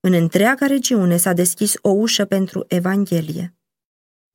În 0.00 0.12
întreaga 0.12 0.66
regiune 0.66 1.16
s-a 1.16 1.32
deschis 1.32 1.74
o 1.82 1.88
ușă 1.88 2.24
pentru 2.24 2.64
Evanghelie. 2.68 3.56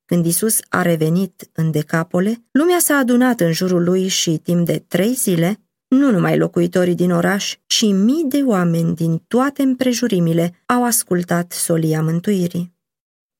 Când 0.05 0.25
Isus 0.25 0.59
a 0.69 0.81
revenit 0.81 1.49
în 1.53 1.71
Decapole, 1.71 2.43
lumea 2.51 2.79
s-a 2.79 2.95
adunat 2.95 3.39
în 3.39 3.51
jurul 3.51 3.83
lui 3.83 4.07
și 4.07 4.37
timp 4.37 4.65
de 4.65 4.79
trei 4.87 5.13
zile 5.13 5.61
nu 5.91 6.11
numai 6.11 6.37
locuitorii 6.37 6.95
din 6.95 7.11
oraș, 7.11 7.57
ci 7.65 7.81
mii 7.81 8.25
de 8.27 8.41
oameni 8.41 8.95
din 8.95 9.17
toate 9.27 9.61
împrejurimile 9.61 10.53
au 10.65 10.85
ascultat 10.85 11.51
solia 11.51 12.01
mântuirii. 12.01 12.73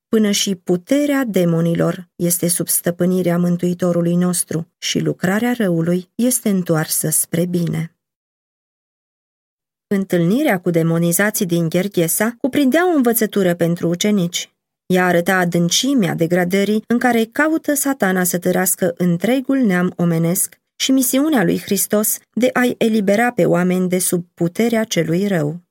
Până 0.07 0.31
și 0.31 0.55
puterea 0.55 1.23
demonilor 1.23 2.09
este 2.15 2.47
sub 2.47 2.67
stăpânirea 2.67 3.37
Mântuitorului 3.37 4.15
nostru 4.15 4.67
și 4.77 4.99
lucrarea 4.99 5.53
răului 5.57 6.09
este 6.15 6.49
întoarsă 6.49 7.09
spre 7.09 7.45
bine. 7.45 7.95
Întâlnirea 9.87 10.59
cu 10.59 10.69
demonizații 10.69 11.45
din 11.45 11.69
Gherghesa 11.69 12.35
cuprindea 12.37 12.91
o 12.91 12.95
învățătură 12.95 13.55
pentru 13.55 13.87
ucenici. 13.87 14.55
Ea 14.85 15.05
arăta 15.05 15.37
adâncimea 15.37 16.15
degradării 16.15 16.83
în 16.87 16.99
care 16.99 17.25
caută 17.25 17.73
satana 17.73 18.23
să 18.23 18.39
tărască 18.39 18.93
întregul 18.97 19.57
neam 19.57 19.93
omenesc 19.95 20.61
și 20.81 20.91
misiunea 20.91 21.43
lui 21.43 21.59
Hristos 21.59 22.17
de 22.33 22.49
a-i 22.53 22.75
elibera 22.77 23.31
pe 23.31 23.45
oameni 23.45 23.89
de 23.89 23.99
sub 23.99 24.25
puterea 24.33 24.83
celui 24.83 25.27
rău. 25.27 25.61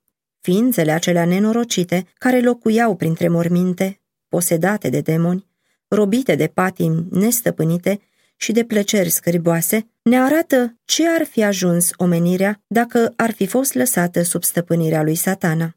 Ființele 0.41 0.91
acelea 0.91 1.25
nenorocite, 1.25 2.07
care 2.17 2.41
locuiau 2.41 2.95
printre 2.95 3.27
morminte, 3.27 4.01
posedate 4.27 4.89
de 4.89 4.99
demoni, 4.99 5.47
robite 5.87 6.35
de 6.35 6.47
patimi 6.47 7.07
nestăpânite 7.09 7.99
și 8.35 8.51
de 8.51 8.63
plăceri 8.63 9.09
scâriboase, 9.09 9.87
ne 10.01 10.19
arată 10.21 10.79
ce 10.85 11.07
ar 11.07 11.23
fi 11.23 11.43
ajuns 11.43 11.89
omenirea 11.95 12.63
dacă 12.67 13.13
ar 13.15 13.31
fi 13.31 13.45
fost 13.45 13.73
lăsată 13.73 14.21
sub 14.21 14.43
stăpânirea 14.43 15.03
lui 15.03 15.15
satana. 15.15 15.75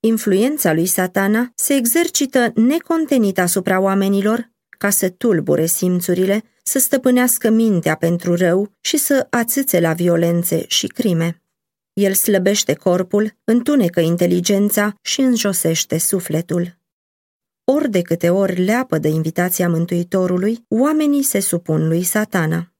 Influența 0.00 0.72
lui 0.72 0.86
satana 0.86 1.52
se 1.54 1.74
exercită 1.74 2.52
necontenit 2.54 3.38
asupra 3.38 3.80
oamenilor 3.80 4.50
ca 4.80 4.90
să 4.90 5.08
tulbure 5.08 5.66
simțurile, 5.66 6.42
să 6.62 6.78
stăpânească 6.78 7.50
mintea 7.50 7.94
pentru 7.94 8.34
rău 8.34 8.72
și 8.80 8.96
să 8.96 9.26
ațâțe 9.30 9.80
la 9.80 9.92
violențe 9.92 10.64
și 10.68 10.86
crime. 10.86 11.42
El 11.92 12.12
slăbește 12.14 12.74
corpul, 12.74 13.36
întunecă 13.44 14.00
inteligența 14.00 14.94
și 15.02 15.20
înjosește 15.20 15.98
sufletul. 15.98 16.78
Ori 17.64 17.90
de 17.90 18.02
câte 18.02 18.30
ori 18.30 18.64
leapă 18.64 18.98
de 18.98 19.08
invitația 19.08 19.68
Mântuitorului, 19.68 20.64
oamenii 20.68 21.22
se 21.22 21.40
supun 21.40 21.88
lui 21.88 22.02
satana. 22.02 22.72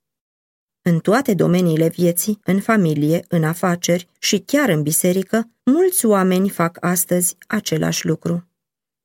În 0.82 0.98
toate 0.98 1.34
domeniile 1.34 1.88
vieții, 1.88 2.38
în 2.44 2.60
familie, 2.60 3.24
în 3.28 3.44
afaceri 3.44 4.06
și 4.18 4.38
chiar 4.38 4.68
în 4.68 4.82
biserică, 4.82 5.50
mulți 5.64 6.06
oameni 6.06 6.48
fac 6.48 6.76
astăzi 6.80 7.36
același 7.46 8.06
lucru. 8.06 8.49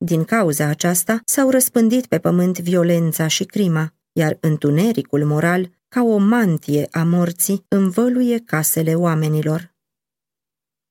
Din 0.05 0.23
cauza 0.23 0.65
aceasta 0.65 1.21
s-au 1.25 1.49
răspândit 1.49 2.05
pe 2.05 2.19
pământ 2.19 2.59
violența 2.59 3.27
și 3.27 3.43
crima, 3.43 3.93
iar 4.11 4.37
întunericul 4.39 5.25
moral, 5.25 5.71
ca 5.87 6.03
o 6.03 6.17
mantie 6.17 6.87
a 6.91 7.03
morții, 7.03 7.65
învăluie 7.67 8.39
casele 8.39 8.95
oamenilor. 8.95 9.73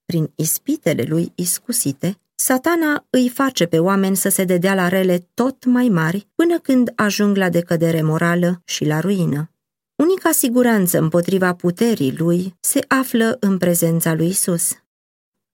Prin 0.05 0.33
ispitele 0.35 1.03
lui 1.03 1.33
iscusite, 1.35 2.19
satana 2.35 3.07
îi 3.11 3.29
face 3.29 3.67
pe 3.67 3.79
oameni 3.79 4.17
să 4.17 4.29
se 4.29 4.45
dedea 4.45 4.75
la 4.75 4.89
rele 4.89 5.29
tot 5.35 5.65
mai 5.65 5.89
mari 5.89 6.27
până 6.35 6.59
când 6.59 6.93
ajung 6.95 7.37
la 7.37 7.49
decădere 7.49 8.03
morală 8.03 8.63
și 8.65 8.85
la 8.85 9.01
ruină. 9.01 9.51
Unica 9.97 10.31
siguranță 10.31 10.99
împotriva 10.99 11.55
puterii 11.55 12.17
lui 12.17 12.55
se 12.61 12.85
află 12.89 13.37
în 13.41 13.59
prezența 13.59 14.15
lui 14.15 14.29
Isus. 14.29 14.84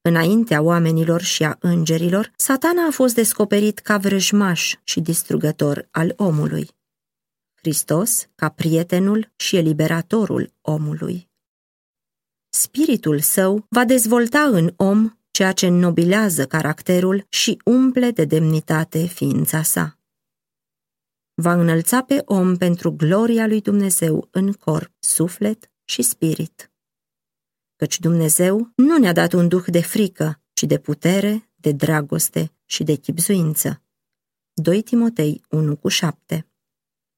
Înaintea 0.02 0.62
oamenilor 0.62 1.20
și 1.20 1.44
a 1.44 1.56
îngerilor, 1.60 2.32
satana 2.36 2.86
a 2.86 2.90
fost 2.90 3.14
descoperit 3.14 3.78
ca 3.78 3.98
vrăjmaș 3.98 4.74
și 4.84 5.00
distrugător 5.00 5.88
al 5.90 6.12
omului. 6.16 6.68
Hristos 7.54 8.28
ca 8.34 8.48
prietenul 8.48 9.32
și 9.36 9.56
eliberatorul 9.56 10.52
omului. 10.60 11.28
Spiritul 12.48 13.20
său 13.20 13.66
va 13.68 13.84
dezvolta 13.84 14.40
în 14.40 14.72
om 14.76 15.18
ceea 15.30 15.52
ce 15.52 15.66
înnobilează 15.66 16.46
caracterul 16.46 17.26
și 17.28 17.60
umple 17.64 18.10
de 18.10 18.24
demnitate 18.24 19.06
ființa 19.06 19.62
sa. 19.62 19.98
Va 21.34 21.52
înălța 21.52 22.02
pe 22.02 22.22
om 22.24 22.56
pentru 22.56 22.92
gloria 22.92 23.46
lui 23.46 23.60
Dumnezeu 23.60 24.28
în 24.30 24.52
corp, 24.52 24.92
suflet 24.98 25.70
și 25.84 26.02
spirit. 26.02 26.69
Căci 27.80 28.00
Dumnezeu 28.00 28.72
nu 28.76 28.98
ne-a 28.98 29.12
dat 29.12 29.32
un 29.32 29.48
duh 29.48 29.64
de 29.66 29.80
frică, 29.80 30.40
ci 30.52 30.62
de 30.62 30.78
putere, 30.78 31.50
de 31.56 31.72
dragoste 31.72 32.52
și 32.64 32.84
de 32.84 32.94
chipzuință. 32.94 33.82
2 34.52 34.82
Timotei 34.82 35.42
1 35.48 35.76
cu 35.76 35.88
7 35.88 36.46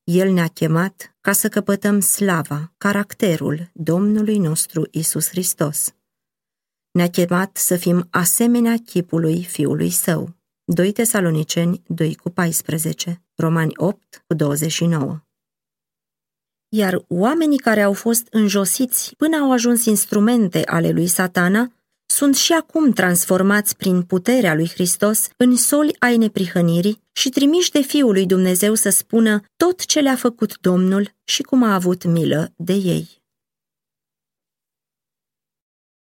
El 0.05 0.33
ne-a 0.33 0.47
chemat 0.47 1.17
ca 1.21 1.33
să 1.33 1.49
căpătăm 1.49 2.01
slava, 2.01 2.73
caracterul 2.79 3.71
Domnului 3.73 4.39
nostru 4.39 4.89
Isus 4.91 5.29
Hristos. 5.29 5.95
Ne-a 6.91 7.11
chemat 7.11 7.57
să 7.57 7.77
fim 7.77 8.07
asemenea 8.11 8.77
chipului 8.85 9.45
Fiului 9.45 9.91
Său. 9.91 10.37
2 10.65 10.93
Tesaloniceni 10.93 11.83
2 11.87 12.15
cu 12.15 12.31
14, 12.31 13.23
Romani 13.35 13.73
8 13.77 14.25
cu 14.27 14.35
29. 14.35 15.27
Iar 16.75 17.05
oamenii 17.09 17.59
care 17.59 17.83
au 17.83 17.93
fost 17.93 18.27
înjosiți 18.31 19.15
până 19.17 19.37
au 19.37 19.53
ajuns 19.53 19.85
instrumente 19.85 20.63
ale 20.65 20.91
lui 20.91 21.07
satana, 21.07 21.73
sunt 22.07 22.37
și 22.37 22.53
acum 22.53 22.93
transformați 22.93 23.77
prin 23.77 24.03
puterea 24.03 24.55
lui 24.55 24.69
Hristos 24.69 25.29
în 25.37 25.57
soli 25.57 25.97
ai 25.99 26.17
neprihănirii 26.17 27.03
și 27.13 27.29
trimiși 27.29 27.71
de 27.71 27.81
Fiul 27.81 28.13
lui 28.13 28.27
Dumnezeu 28.27 28.75
să 28.75 28.91
spună 28.91 29.41
tot 29.57 29.85
ce 29.85 30.01
le-a 30.01 30.17
făcut 30.17 30.59
Domnul 30.61 31.15
și 31.25 31.43
cum 31.43 31.63
a 31.63 31.75
avut 31.75 32.05
milă 32.05 32.53
de 32.57 32.73
ei. 32.73 33.22